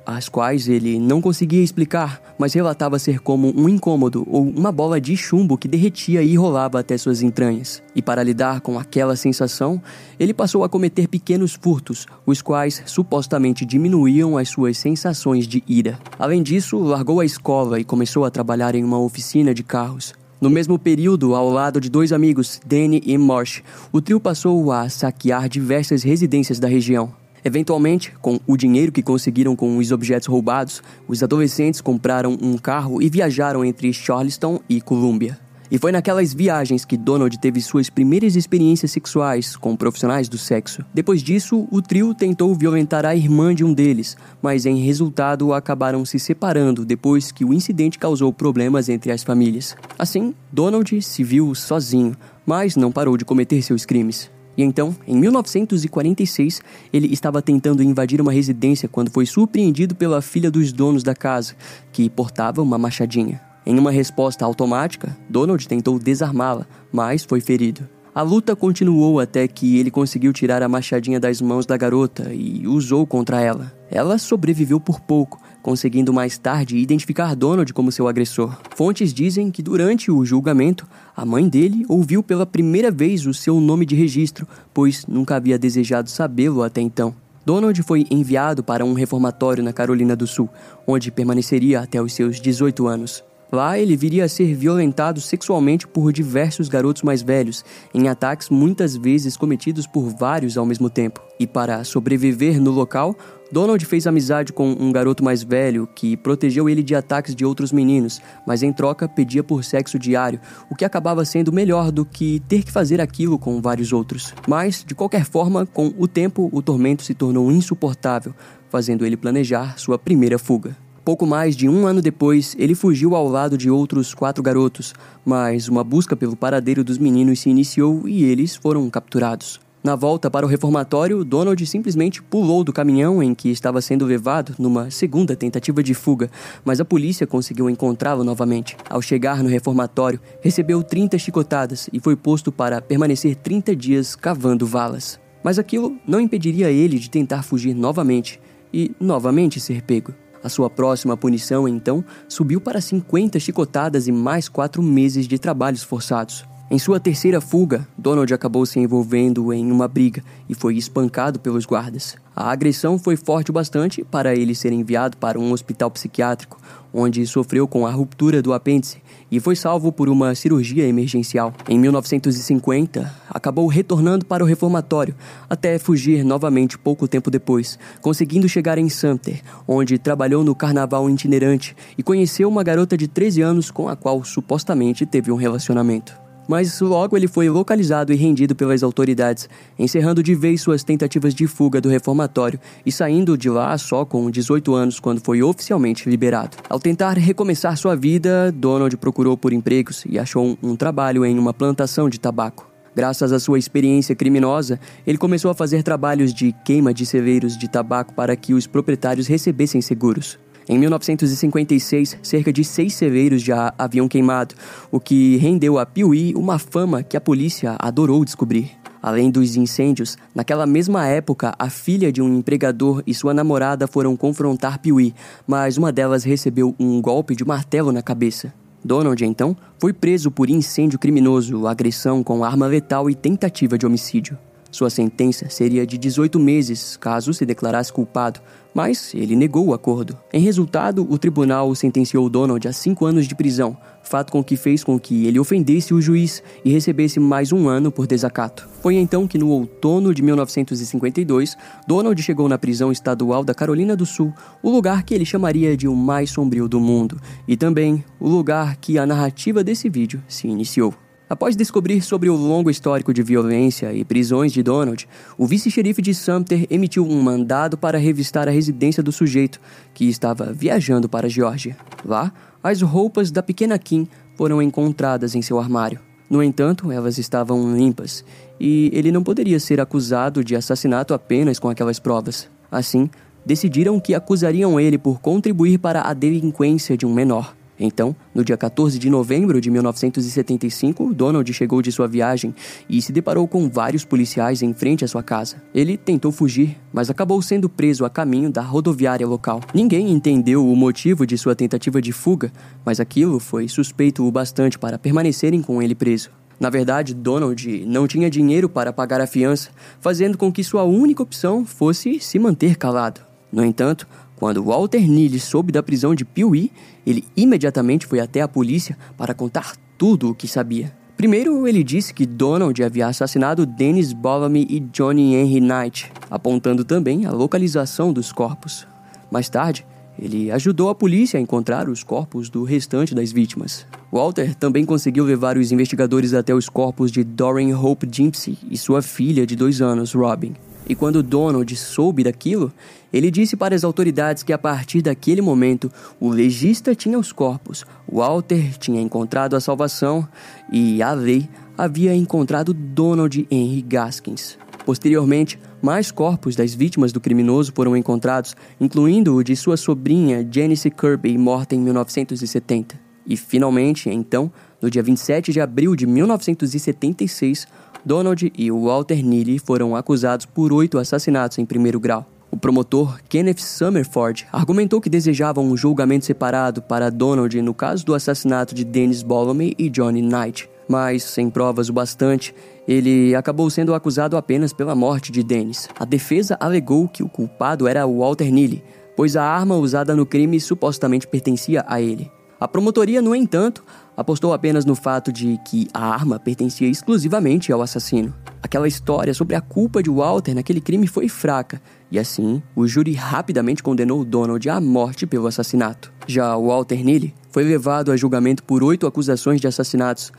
as 0.05 0.27
quais 0.29 0.67
ele 0.67 0.99
não 0.99 1.21
conseguia 1.21 1.63
explicar, 1.63 2.21
mas 2.37 2.53
relatava 2.53 2.99
ser 2.99 3.19
como 3.19 3.53
um 3.55 3.69
incômodo 3.69 4.25
ou 4.29 4.43
uma 4.43 4.71
bola 4.71 4.99
de 4.99 5.15
chumbo 5.15 5.57
que 5.57 5.67
derretia 5.67 6.21
e 6.23 6.35
rolava 6.35 6.79
até 6.79 6.97
suas 6.97 7.21
entranhas. 7.21 7.81
E 7.95 8.01
para 8.01 8.23
lidar 8.23 8.61
com 8.61 8.79
aquela 8.79 9.15
sensação, 9.15 9.81
ele 10.19 10.33
passou 10.33 10.63
a 10.63 10.69
cometer 10.69 11.07
pequenos 11.07 11.57
furtos, 11.61 12.05
os 12.25 12.41
quais 12.41 12.83
supostamente 12.85 13.65
diminuíam 13.65 14.37
as 14.37 14.49
suas 14.49 14.77
sensações 14.77 15.47
de 15.47 15.63
ira. 15.67 15.99
Além 16.17 16.41
disso, 16.41 16.77
largou 16.79 17.19
a 17.19 17.25
escola 17.25 17.79
e 17.79 17.83
começou 17.83 18.25
a 18.25 18.31
trabalhar 18.31 18.75
em 18.75 18.83
uma 18.83 18.99
oficina 18.99 19.53
de 19.53 19.63
carros. 19.63 20.13
No 20.41 20.49
mesmo 20.49 20.79
período, 20.79 21.35
ao 21.35 21.51
lado 21.51 21.79
de 21.79 21.87
dois 21.87 22.11
amigos, 22.11 22.59
Danny 22.65 22.99
e 23.05 23.15
Marsh, 23.15 23.61
o 23.91 24.01
trio 24.01 24.19
passou 24.19 24.71
a 24.71 24.89
saquear 24.89 25.47
diversas 25.47 26.01
residências 26.01 26.57
da 26.57 26.67
região. 26.67 27.20
Eventualmente, 27.43 28.13
com 28.21 28.39
o 28.45 28.55
dinheiro 28.55 28.91
que 28.91 29.01
conseguiram 29.01 29.55
com 29.55 29.77
os 29.77 29.91
objetos 29.91 30.27
roubados, 30.27 30.81
os 31.07 31.23
adolescentes 31.23 31.81
compraram 31.81 32.37
um 32.41 32.57
carro 32.57 33.01
e 33.01 33.09
viajaram 33.09 33.65
entre 33.65 33.91
Charleston 33.91 34.59
e 34.69 34.79
Columbia. 34.79 35.39
E 35.71 35.77
foi 35.77 35.93
naquelas 35.93 36.33
viagens 36.33 36.83
que 36.83 36.97
Donald 36.97 37.39
teve 37.39 37.61
suas 37.61 37.89
primeiras 37.89 38.35
experiências 38.35 38.91
sexuais 38.91 39.55
com 39.55 39.73
profissionais 39.73 40.27
do 40.27 40.37
sexo. 40.37 40.83
Depois 40.93 41.23
disso, 41.23 41.65
o 41.71 41.81
trio 41.81 42.13
tentou 42.13 42.53
violentar 42.53 43.05
a 43.05 43.15
irmã 43.15 43.55
de 43.55 43.63
um 43.63 43.73
deles, 43.73 44.17
mas 44.41 44.65
em 44.65 44.83
resultado 44.83 45.53
acabaram 45.53 46.03
se 46.03 46.19
separando 46.19 46.83
depois 46.83 47.31
que 47.31 47.45
o 47.45 47.53
incidente 47.53 47.97
causou 47.97 48.33
problemas 48.33 48.89
entre 48.89 49.13
as 49.13 49.23
famílias. 49.23 49.73
Assim, 49.97 50.35
Donald 50.51 51.01
se 51.01 51.23
viu 51.23 51.55
sozinho, 51.55 52.17
mas 52.45 52.75
não 52.75 52.91
parou 52.91 53.15
de 53.15 53.23
cometer 53.23 53.61
seus 53.61 53.85
crimes. 53.85 54.29
E 54.57 54.63
então, 54.63 54.95
em 55.07 55.15
1946, 55.15 56.61
ele 56.91 57.11
estava 57.13 57.41
tentando 57.41 57.81
invadir 57.81 58.21
uma 58.21 58.31
residência 58.31 58.89
quando 58.89 59.11
foi 59.11 59.25
surpreendido 59.25 59.95
pela 59.95 60.21
filha 60.21 60.51
dos 60.51 60.71
donos 60.73 61.03
da 61.03 61.15
casa, 61.15 61.55
que 61.91 62.09
portava 62.09 62.61
uma 62.61 62.77
machadinha. 62.77 63.41
Em 63.65 63.77
uma 63.77 63.91
resposta 63.91 64.43
automática, 64.43 65.15
Donald 65.29 65.67
tentou 65.67 65.99
desarmá-la, 65.99 66.65
mas 66.91 67.23
foi 67.23 67.39
ferido. 67.39 67.87
A 68.13 68.21
luta 68.21 68.55
continuou 68.55 69.19
até 69.19 69.47
que 69.47 69.77
ele 69.77 69.89
conseguiu 69.89 70.33
tirar 70.33 70.61
a 70.61 70.67
machadinha 70.67 71.19
das 71.19 71.39
mãos 71.39 71.65
da 71.65 71.77
garota 71.77 72.33
e 72.33 72.67
usou 72.67 73.07
contra 73.07 73.39
ela. 73.39 73.80
Ela 73.91 74.17
sobreviveu 74.17 74.79
por 74.79 75.01
pouco, 75.01 75.37
conseguindo 75.61 76.13
mais 76.13 76.37
tarde 76.37 76.77
identificar 76.77 77.35
Donald 77.35 77.73
como 77.73 77.91
seu 77.91 78.07
agressor. 78.07 78.57
Fontes 78.73 79.13
dizem 79.13 79.51
que 79.51 79.61
durante 79.61 80.09
o 80.09 80.23
julgamento, 80.23 80.87
a 81.13 81.25
mãe 81.25 81.49
dele 81.49 81.85
ouviu 81.89 82.23
pela 82.23 82.45
primeira 82.45 82.89
vez 82.89 83.27
o 83.27 83.33
seu 83.33 83.59
nome 83.59 83.85
de 83.85 83.93
registro, 83.93 84.47
pois 84.73 85.05
nunca 85.05 85.35
havia 85.35 85.59
desejado 85.59 86.09
sabê-lo 86.09 86.63
até 86.63 86.79
então. 86.79 87.13
Donald 87.45 87.83
foi 87.83 88.05
enviado 88.09 88.63
para 88.63 88.85
um 88.85 88.93
reformatório 88.93 89.63
na 89.63 89.73
Carolina 89.73 90.15
do 90.15 90.25
Sul, 90.25 90.47
onde 90.87 91.11
permaneceria 91.11 91.81
até 91.81 92.01
os 92.01 92.13
seus 92.13 92.39
18 92.39 92.87
anos. 92.87 93.23
Lá, 93.51 93.77
ele 93.77 93.97
viria 93.97 94.23
a 94.23 94.29
ser 94.29 94.55
violentado 94.55 95.19
sexualmente 95.19 95.85
por 95.85 96.13
diversos 96.13 96.69
garotos 96.69 97.01
mais 97.01 97.21
velhos, 97.21 97.65
em 97.93 98.07
ataques 98.07 98.49
muitas 98.49 98.95
vezes 98.95 99.35
cometidos 99.35 99.85
por 99.85 100.03
vários 100.03 100.57
ao 100.57 100.65
mesmo 100.65 100.89
tempo. 100.89 101.19
E 101.37 101.45
para 101.45 101.83
sobreviver 101.83 102.61
no 102.61 102.71
local, 102.71 103.13
Donald 103.51 103.85
fez 103.85 104.07
amizade 104.07 104.53
com 104.53 104.71
um 104.71 104.91
garoto 104.91 105.23
mais 105.23 105.43
velho 105.43 105.85
que 105.93 106.15
protegeu 106.15 106.69
ele 106.69 106.81
de 106.81 106.95
ataques 106.95 107.35
de 107.35 107.43
outros 107.43 107.73
meninos, 107.73 108.21
mas 108.47 108.63
em 108.63 108.71
troca 108.71 109.09
pedia 109.09 109.43
por 109.43 109.63
sexo 109.63 109.99
diário, 109.99 110.39
o 110.69 110.75
que 110.75 110.85
acabava 110.85 111.25
sendo 111.25 111.51
melhor 111.51 111.91
do 111.91 112.05
que 112.05 112.41
ter 112.47 112.63
que 112.63 112.71
fazer 112.71 113.01
aquilo 113.01 113.37
com 113.37 113.61
vários 113.61 113.91
outros. 113.91 114.33
Mas, 114.47 114.85
de 114.87 114.95
qualquer 114.95 115.25
forma, 115.25 115.65
com 115.65 115.93
o 115.97 116.07
tempo, 116.07 116.49
o 116.53 116.61
tormento 116.61 117.03
se 117.03 117.13
tornou 117.13 117.51
insuportável, 117.51 118.33
fazendo 118.69 119.05
ele 119.05 119.17
planejar 119.17 119.77
sua 119.77 119.99
primeira 119.99 120.39
fuga. 120.39 120.77
Pouco 121.03 121.25
mais 121.25 121.55
de 121.55 121.67
um 121.67 121.85
ano 121.85 122.01
depois, 122.01 122.55
ele 122.57 122.75
fugiu 122.75 123.15
ao 123.15 123.27
lado 123.27 123.57
de 123.57 123.69
outros 123.69 124.13
quatro 124.13 124.41
garotos, 124.41 124.93
mas 125.25 125.67
uma 125.67 125.83
busca 125.83 126.15
pelo 126.15 126.37
paradeiro 126.37 126.83
dos 126.83 126.97
meninos 126.97 127.41
se 127.41 127.49
iniciou 127.49 128.07
e 128.07 128.23
eles 128.23 128.55
foram 128.55 128.89
capturados. 128.89 129.59
Na 129.83 129.95
volta 129.95 130.29
para 130.29 130.45
o 130.45 130.49
reformatório, 130.49 131.25
Donald 131.25 131.65
simplesmente 131.65 132.21
pulou 132.21 132.63
do 132.63 132.71
caminhão 132.71 133.21
em 133.23 133.33
que 133.33 133.49
estava 133.49 133.81
sendo 133.81 134.05
levado 134.05 134.53
numa 134.59 134.91
segunda 134.91 135.35
tentativa 135.35 135.81
de 135.81 135.95
fuga, 135.95 136.29
mas 136.63 136.79
a 136.79 136.85
polícia 136.85 137.25
conseguiu 137.25 137.67
encontrá-lo 137.67 138.23
novamente. 138.23 138.77
Ao 138.87 139.01
chegar 139.01 139.41
no 139.41 139.49
reformatório, 139.49 140.19
recebeu 140.39 140.83
30 140.83 141.17
chicotadas 141.17 141.89
e 141.91 141.99
foi 141.99 142.15
posto 142.15 142.51
para 142.51 142.79
permanecer 142.79 143.35
30 143.35 143.75
dias 143.75 144.15
cavando 144.15 144.67
valas. 144.67 145.19
Mas 145.43 145.57
aquilo 145.57 145.97
não 146.05 146.21
impediria 146.21 146.69
ele 146.69 146.99
de 146.99 147.09
tentar 147.09 147.41
fugir 147.41 147.73
novamente 147.73 148.39
e 148.71 148.91
novamente 148.99 149.59
ser 149.59 149.81
pego. 149.81 150.13
A 150.43 150.49
sua 150.49 150.69
próxima 150.69 151.17
punição, 151.17 151.67
então, 151.67 152.05
subiu 152.27 152.61
para 152.61 152.81
50 152.81 153.39
chicotadas 153.39 154.07
e 154.07 154.11
mais 154.11 154.47
quatro 154.47 154.83
meses 154.83 155.27
de 155.27 155.39
trabalhos 155.39 155.81
forçados. 155.81 156.50
Em 156.73 156.79
sua 156.79 157.01
terceira 157.01 157.41
fuga, 157.41 157.85
Donald 157.97 158.33
acabou 158.33 158.65
se 158.65 158.79
envolvendo 158.79 159.51
em 159.51 159.69
uma 159.69 159.89
briga 159.89 160.23
e 160.47 160.55
foi 160.55 160.77
espancado 160.77 161.37
pelos 161.37 161.65
guardas. 161.65 162.15
A 162.33 162.49
agressão 162.49 162.97
foi 162.97 163.17
forte 163.17 163.51
o 163.51 163.53
bastante 163.53 164.05
para 164.05 164.33
ele 164.33 164.55
ser 164.55 164.71
enviado 164.71 165.17
para 165.17 165.37
um 165.37 165.51
hospital 165.51 165.91
psiquiátrico, 165.91 166.57
onde 166.93 167.27
sofreu 167.27 167.67
com 167.67 167.85
a 167.85 167.91
ruptura 167.91 168.41
do 168.41 168.53
apêndice 168.53 169.01
e 169.29 169.37
foi 169.37 169.53
salvo 169.53 169.91
por 169.91 170.07
uma 170.07 170.33
cirurgia 170.33 170.87
emergencial. 170.87 171.53
Em 171.67 171.77
1950, 171.77 173.13
acabou 173.29 173.67
retornando 173.67 174.25
para 174.25 174.41
o 174.41 174.47
reformatório, 174.47 175.13
até 175.49 175.77
fugir 175.77 176.23
novamente 176.23 176.77
pouco 176.77 177.05
tempo 177.05 177.29
depois, 177.29 177.77
conseguindo 178.01 178.47
chegar 178.47 178.77
em 178.77 178.87
Sumter, 178.87 179.41
onde 179.67 179.97
trabalhou 179.97 180.41
no 180.41 180.55
carnaval 180.55 181.09
itinerante 181.09 181.75
e 181.97 182.01
conheceu 182.01 182.47
uma 182.47 182.63
garota 182.63 182.95
de 182.95 183.09
13 183.09 183.41
anos 183.41 183.69
com 183.69 183.89
a 183.89 183.95
qual 183.97 184.23
supostamente 184.23 185.05
teve 185.05 185.33
um 185.33 185.35
relacionamento 185.35 186.20
mas 186.51 186.81
logo 186.81 187.15
ele 187.15 187.29
foi 187.29 187.49
localizado 187.49 188.11
e 188.11 188.15
rendido 188.17 188.53
pelas 188.53 188.83
autoridades, 188.83 189.47
encerrando 189.79 190.21
de 190.21 190.35
vez 190.35 190.59
suas 190.61 190.83
tentativas 190.83 191.33
de 191.33 191.47
fuga 191.47 191.79
do 191.79 191.87
reformatório 191.87 192.59
e 192.85 192.91
saindo 192.91 193.37
de 193.37 193.49
lá 193.49 193.77
só 193.77 194.03
com 194.03 194.29
18 194.29 194.73
anos 194.73 194.99
quando 194.99 195.21
foi 195.23 195.41
oficialmente 195.41 196.09
liberado. 196.09 196.57
Ao 196.69 196.77
tentar 196.77 197.17
recomeçar 197.17 197.77
sua 197.77 197.95
vida, 197.95 198.51
Donald 198.51 198.97
procurou 198.97 199.37
por 199.37 199.53
empregos 199.53 200.03
e 200.05 200.19
achou 200.19 200.57
um 200.61 200.75
trabalho 200.75 201.25
em 201.25 201.39
uma 201.39 201.53
plantação 201.53 202.09
de 202.09 202.19
tabaco. 202.19 202.69
Graças 202.93 203.31
à 203.31 203.39
sua 203.39 203.57
experiência 203.57 204.13
criminosa, 204.13 204.77
ele 205.07 205.17
começou 205.17 205.51
a 205.51 205.55
fazer 205.55 205.83
trabalhos 205.83 206.33
de 206.33 206.53
queima 206.65 206.93
de 206.93 207.05
celeiros 207.05 207.57
de 207.57 207.69
tabaco 207.69 208.13
para 208.13 208.35
que 208.35 208.53
os 208.53 208.67
proprietários 208.67 209.25
recebessem 209.25 209.81
seguros. 209.81 210.37
Em 210.71 210.79
1956, 210.79 212.19
cerca 212.23 212.53
de 212.53 212.63
seis 212.63 212.93
celeiros 212.93 213.41
já 213.41 213.73
haviam 213.77 214.07
queimado, 214.07 214.55
o 214.89 215.01
que 215.01 215.35
rendeu 215.35 215.77
a 215.77 215.85
Piuí 215.85 216.33
uma 216.33 216.57
fama 216.57 217.03
que 217.03 217.17
a 217.17 217.19
polícia 217.19 217.75
adorou 217.77 218.23
descobrir. 218.23 218.71
Além 219.03 219.29
dos 219.29 219.57
incêndios, 219.57 220.17
naquela 220.33 220.65
mesma 220.65 221.05
época, 221.05 221.53
a 221.59 221.69
filha 221.69 222.09
de 222.09 222.21
um 222.21 222.37
empregador 222.37 223.03
e 223.05 223.13
sua 223.13 223.33
namorada 223.33 223.85
foram 223.85 224.15
confrontar 224.15 224.79
Piuí, 224.79 225.13
mas 225.45 225.77
uma 225.77 225.91
delas 225.91 226.23
recebeu 226.23 226.73
um 226.79 227.01
golpe 227.01 227.35
de 227.35 227.43
martelo 227.43 227.91
na 227.91 228.01
cabeça. 228.01 228.53
Donald, 228.81 229.25
então, 229.25 229.57
foi 229.77 229.91
preso 229.91 230.31
por 230.31 230.49
incêndio 230.49 230.97
criminoso, 230.97 231.67
agressão 231.67 232.23
com 232.23 232.45
arma 232.45 232.65
letal 232.65 233.09
e 233.09 233.13
tentativa 233.13 233.77
de 233.77 233.85
homicídio. 233.85 234.37
Sua 234.71 234.89
sentença 234.89 235.49
seria 235.49 235.85
de 235.85 235.97
18 235.97 236.39
meses 236.39 236.95
caso 236.95 237.33
se 237.33 237.45
declarasse 237.45 237.91
culpado, 237.91 238.39
mas 238.73 239.13
ele 239.13 239.35
negou 239.35 239.67
o 239.67 239.73
acordo. 239.73 240.17
Em 240.31 240.41
resultado, 240.41 241.05
o 241.09 241.17
tribunal 241.17 241.73
sentenciou 241.75 242.29
Donald 242.29 242.67
a 242.67 242.73
cinco 242.73 243.05
anos 243.05 243.27
de 243.27 243.35
prisão, 243.35 243.77
fato 244.03 244.31
com 244.31 244.43
que 244.43 244.55
fez 244.55 244.83
com 244.83 244.99
que 244.99 245.25
ele 245.25 245.39
ofendesse 245.39 245.93
o 245.93 246.01
juiz 246.01 246.41
e 246.63 246.71
recebesse 246.71 247.19
mais 247.19 247.51
um 247.51 247.67
ano 247.67 247.91
por 247.91 248.07
desacato. 248.07 248.67
Foi 248.81 248.95
então 248.95 249.27
que, 249.27 249.37
no 249.37 249.49
outono 249.49 250.13
de 250.13 250.21
1952, 250.21 251.57
Donald 251.87 252.21
chegou 252.21 252.49
na 252.49 252.57
prisão 252.57 252.91
estadual 252.91 253.43
da 253.43 253.53
Carolina 253.53 253.95
do 253.95 254.05
Sul, 254.05 254.33
o 254.63 254.69
lugar 254.69 255.03
que 255.03 255.13
ele 255.13 255.25
chamaria 255.25 255.77
de 255.77 255.87
o 255.87 255.95
mais 255.95 256.31
sombrio 256.31 256.67
do 256.67 256.79
mundo, 256.79 257.19
e 257.47 257.55
também 257.55 258.03
o 258.19 258.27
lugar 258.27 258.77
que 258.77 258.97
a 258.97 259.05
narrativa 259.05 259.63
desse 259.63 259.89
vídeo 259.89 260.23
se 260.27 260.47
iniciou. 260.47 260.93
Após 261.31 261.55
descobrir 261.55 262.01
sobre 262.01 262.29
o 262.29 262.35
longo 262.35 262.69
histórico 262.69 263.13
de 263.13 263.23
violência 263.23 263.93
e 263.93 264.03
prisões 264.03 264.51
de 264.51 264.61
Donald, 264.61 265.07
o 265.37 265.47
vice-xerife 265.47 266.01
de 266.01 266.13
Sumter 266.13 266.67
emitiu 266.69 267.07
um 267.07 267.21
mandado 267.21 267.77
para 267.77 267.97
revistar 267.97 268.49
a 268.49 268.51
residência 268.51 269.01
do 269.01 269.13
sujeito, 269.13 269.57
que 269.93 270.09
estava 270.09 270.51
viajando 270.51 271.07
para 271.07 271.27
a 271.27 271.29
Geórgia. 271.29 271.77
Lá, 272.03 272.33
as 272.61 272.81
roupas 272.81 273.31
da 273.31 273.41
pequena 273.41 273.79
Kim 273.79 274.09
foram 274.35 274.61
encontradas 274.61 275.33
em 275.33 275.41
seu 275.41 275.57
armário. 275.57 276.01
No 276.29 276.43
entanto, 276.43 276.91
elas 276.91 277.17
estavam 277.17 277.77
limpas, 277.77 278.25
e 278.59 278.91
ele 278.93 279.09
não 279.09 279.23
poderia 279.23 279.57
ser 279.57 279.79
acusado 279.79 280.43
de 280.43 280.53
assassinato 280.53 281.13
apenas 281.13 281.59
com 281.59 281.69
aquelas 281.69 281.97
provas. 281.97 282.49
Assim, 282.69 283.09
decidiram 283.45 284.01
que 284.01 284.13
acusariam 284.13 284.77
ele 284.77 284.97
por 284.97 285.21
contribuir 285.21 285.77
para 285.77 286.01
a 286.01 286.13
delinquência 286.13 286.97
de 286.97 287.05
um 287.05 287.13
menor. 287.13 287.55
Então, 287.83 288.15
no 288.33 288.45
dia 288.45 288.55
14 288.55 288.99
de 288.99 289.09
novembro 289.09 289.59
de 289.59 289.71
1975, 289.71 291.13
Donald 291.15 291.51
chegou 291.51 291.81
de 291.81 291.91
sua 291.91 292.07
viagem 292.07 292.53
e 292.87 293.01
se 293.01 293.11
deparou 293.11 293.47
com 293.47 293.67
vários 293.67 294.05
policiais 294.05 294.61
em 294.61 294.71
frente 294.71 295.03
à 295.03 295.07
sua 295.07 295.23
casa. 295.23 295.55
Ele 295.73 295.97
tentou 295.97 296.31
fugir, 296.31 296.77
mas 296.93 297.09
acabou 297.09 297.41
sendo 297.41 297.67
preso 297.67 298.05
a 298.05 298.09
caminho 298.09 298.51
da 298.51 298.61
rodoviária 298.61 299.27
local. 299.27 299.61
Ninguém 299.73 300.11
entendeu 300.11 300.63
o 300.63 300.75
motivo 300.75 301.25
de 301.25 301.37
sua 301.39 301.55
tentativa 301.55 301.99
de 301.99 302.11
fuga, 302.11 302.51
mas 302.85 302.99
aquilo 302.99 303.39
foi 303.39 303.67
suspeito 303.67 304.27
o 304.27 304.31
bastante 304.31 304.77
para 304.77 304.99
permanecerem 304.99 305.63
com 305.63 305.81
ele 305.81 305.95
preso. 305.95 306.29
Na 306.59 306.69
verdade, 306.69 307.15
Donald 307.15 307.85
não 307.87 308.07
tinha 308.07 308.29
dinheiro 308.29 308.69
para 308.69 308.93
pagar 308.93 309.19
a 309.19 309.25
fiança, 309.25 309.71
fazendo 309.99 310.37
com 310.37 310.51
que 310.51 310.63
sua 310.63 310.83
única 310.83 311.23
opção 311.23 311.65
fosse 311.65 312.19
se 312.19 312.37
manter 312.37 312.75
calado. 312.75 313.21
No 313.51 313.65
entanto, 313.65 314.07
quando 314.41 314.63
Walter 314.63 315.07
Neely 315.07 315.39
soube 315.39 315.71
da 315.71 315.83
prisão 315.83 316.15
de 316.15 316.25
Pee-wee, 316.25 316.71
ele 317.05 317.23
imediatamente 317.37 318.07
foi 318.07 318.19
até 318.19 318.41
a 318.41 318.47
polícia 318.47 318.97
para 319.15 319.35
contar 319.35 319.75
tudo 319.99 320.31
o 320.31 320.33
que 320.33 320.47
sabia. 320.47 320.91
Primeiro, 321.15 321.67
ele 321.67 321.83
disse 321.83 322.11
que 322.11 322.25
Donald 322.25 322.83
havia 322.83 323.05
assassinado 323.05 323.67
Dennis 323.67 324.13
Bellamy 324.13 324.65
e 324.67 324.79
Johnny 324.79 325.35
Henry 325.35 325.59
Knight, 325.59 326.11
apontando 326.27 326.83
também 326.83 327.27
a 327.27 327.31
localização 327.31 328.11
dos 328.11 328.31
corpos. 328.31 328.87
Mais 329.29 329.47
tarde, 329.47 329.85
ele 330.17 330.49
ajudou 330.49 330.89
a 330.89 330.95
polícia 330.95 331.37
a 331.37 331.41
encontrar 331.41 331.87
os 331.87 332.03
corpos 332.03 332.49
do 332.49 332.63
restante 332.63 333.13
das 333.13 333.31
vítimas. 333.31 333.85
Walter 334.11 334.55
também 334.55 334.85
conseguiu 334.85 335.23
levar 335.23 335.55
os 335.55 335.71
investigadores 335.71 336.33
até 336.33 336.51
os 336.51 336.67
corpos 336.67 337.11
de 337.11 337.23
Doreen 337.23 337.75
Hope 337.75 338.07
Dempsey 338.07 338.57
e 338.71 338.75
sua 338.75 339.03
filha 339.03 339.45
de 339.45 339.55
dois 339.55 339.83
anos, 339.83 340.15
Robin. 340.15 340.55
E 340.89 340.95
quando 340.95 341.21
Donald 341.21 341.73
soube 341.75 342.23
daquilo, 342.23 342.73
ele 343.13 343.29
disse 343.29 343.57
para 343.57 343.75
as 343.75 343.83
autoridades 343.83 344.43
que 344.43 344.53
a 344.53 344.57
partir 344.57 345.01
daquele 345.01 345.41
momento 345.41 345.91
o 346.19 346.29
legista 346.29 346.95
tinha 346.95 347.19
os 347.19 347.31
corpos, 347.31 347.85
Walter 348.09 348.77
tinha 348.77 349.01
encontrado 349.01 349.55
a 349.55 349.59
salvação 349.59 350.27
e 350.71 351.01
a 351.01 351.11
lei 351.11 351.49
havia 351.77 352.15
encontrado 352.15 352.73
Donald 352.73 353.47
Henry 353.49 353.81
Gaskins. 353.81 354.57
Posteriormente, 354.85 355.59
mais 355.81 356.11
corpos 356.11 356.55
das 356.55 356.73
vítimas 356.73 357.11
do 357.11 357.19
criminoso 357.19 357.71
foram 357.75 357.95
encontrados, 357.95 358.55
incluindo 358.79 359.35
o 359.35 359.43
de 359.43 359.55
sua 359.55 359.77
sobrinha 359.77 360.47
Janice 360.49 360.89
Kirby, 360.89 361.37
morta 361.37 361.75
em 361.75 361.79
1970. 361.79 362.99
E 363.25 363.37
finalmente, 363.37 364.09
então, 364.09 364.51
no 364.81 364.89
dia 364.89 365.03
27 365.03 365.51
de 365.51 365.61
abril 365.61 365.95
de 365.95 366.07
1976, 366.07 367.67
Donald 368.03 368.51
e 368.57 368.71
Walter 368.71 369.23
Neely 369.23 369.59
foram 369.59 369.95
acusados 369.95 370.45
por 370.45 370.73
oito 370.73 370.97
assassinatos 370.97 371.59
em 371.59 371.65
primeiro 371.65 371.99
grau. 371.99 372.30
O 372.51 372.57
promotor 372.57 373.21
Kenneth 373.29 373.61
Summerford 373.61 374.45
argumentou 374.51 374.99
que 374.99 375.09
desejava 375.09 375.61
um 375.61 375.77
julgamento 375.77 376.25
separado 376.25 376.81
para 376.81 377.09
Donald 377.09 377.61
no 377.61 377.73
caso 377.73 378.05
do 378.05 378.13
assassinato 378.13 378.75
de 378.75 378.83
Dennis 378.83 379.23
Bellamy 379.23 379.73
e 379.79 379.89
Johnny 379.89 380.21
Knight, 380.21 380.69
mas 380.85 381.23
sem 381.23 381.49
provas 381.49 381.87
o 381.87 381.93
bastante, 381.93 382.53
ele 382.85 383.33
acabou 383.33 383.69
sendo 383.69 383.93
acusado 383.93 384.35
apenas 384.35 384.73
pela 384.73 384.93
morte 384.93 385.31
de 385.31 385.43
Dennis. 385.43 385.87
A 385.97 386.03
defesa 386.03 386.57
alegou 386.59 387.07
que 387.07 387.23
o 387.23 387.29
culpado 387.29 387.87
era 387.87 388.05
Walter 388.05 388.51
Neely, 388.51 388.83
pois 389.15 389.37
a 389.37 389.43
arma 389.43 389.77
usada 389.77 390.13
no 390.13 390.25
crime 390.25 390.59
supostamente 390.59 391.27
pertencia 391.27 391.85
a 391.87 392.01
ele. 392.01 392.29
A 392.59 392.67
promotoria, 392.67 393.21
no 393.21 393.33
entanto, 393.33 393.81
apostou 394.15 394.53
apenas 394.53 394.85
no 394.85 394.95
fato 394.95 395.31
de 395.31 395.59
que 395.65 395.87
a 395.93 396.13
arma 396.13 396.39
pertencia 396.39 396.87
exclusivamente 396.87 397.71
ao 397.71 397.81
assassino. 397.81 398.33
Aquela 398.61 398.87
história 398.87 399.33
sobre 399.33 399.55
a 399.55 399.61
culpa 399.61 400.03
de 400.03 400.09
Walter 400.09 400.53
naquele 400.53 400.79
crime 400.79 401.07
foi 401.07 401.27
fraca, 401.27 401.81
e 402.11 402.19
assim 402.19 402.61
o 402.75 402.87
júri 402.87 403.13
rapidamente 403.13 403.81
condenou 403.81 404.23
Donald 404.23 404.69
à 404.69 404.79
morte 404.79 405.25
pelo 405.25 405.47
assassinato. 405.47 406.13
Já 406.27 406.55
Walter 406.55 407.03
Neely 407.03 407.33
foi 407.49 407.63
levado 407.63 408.11
a 408.11 408.17
julgamento 408.17 408.63
por 408.63 408.83
oito 408.83 409.07
acusações 409.07 409.59
de 409.59 409.67
assassinatos, 409.67 410.31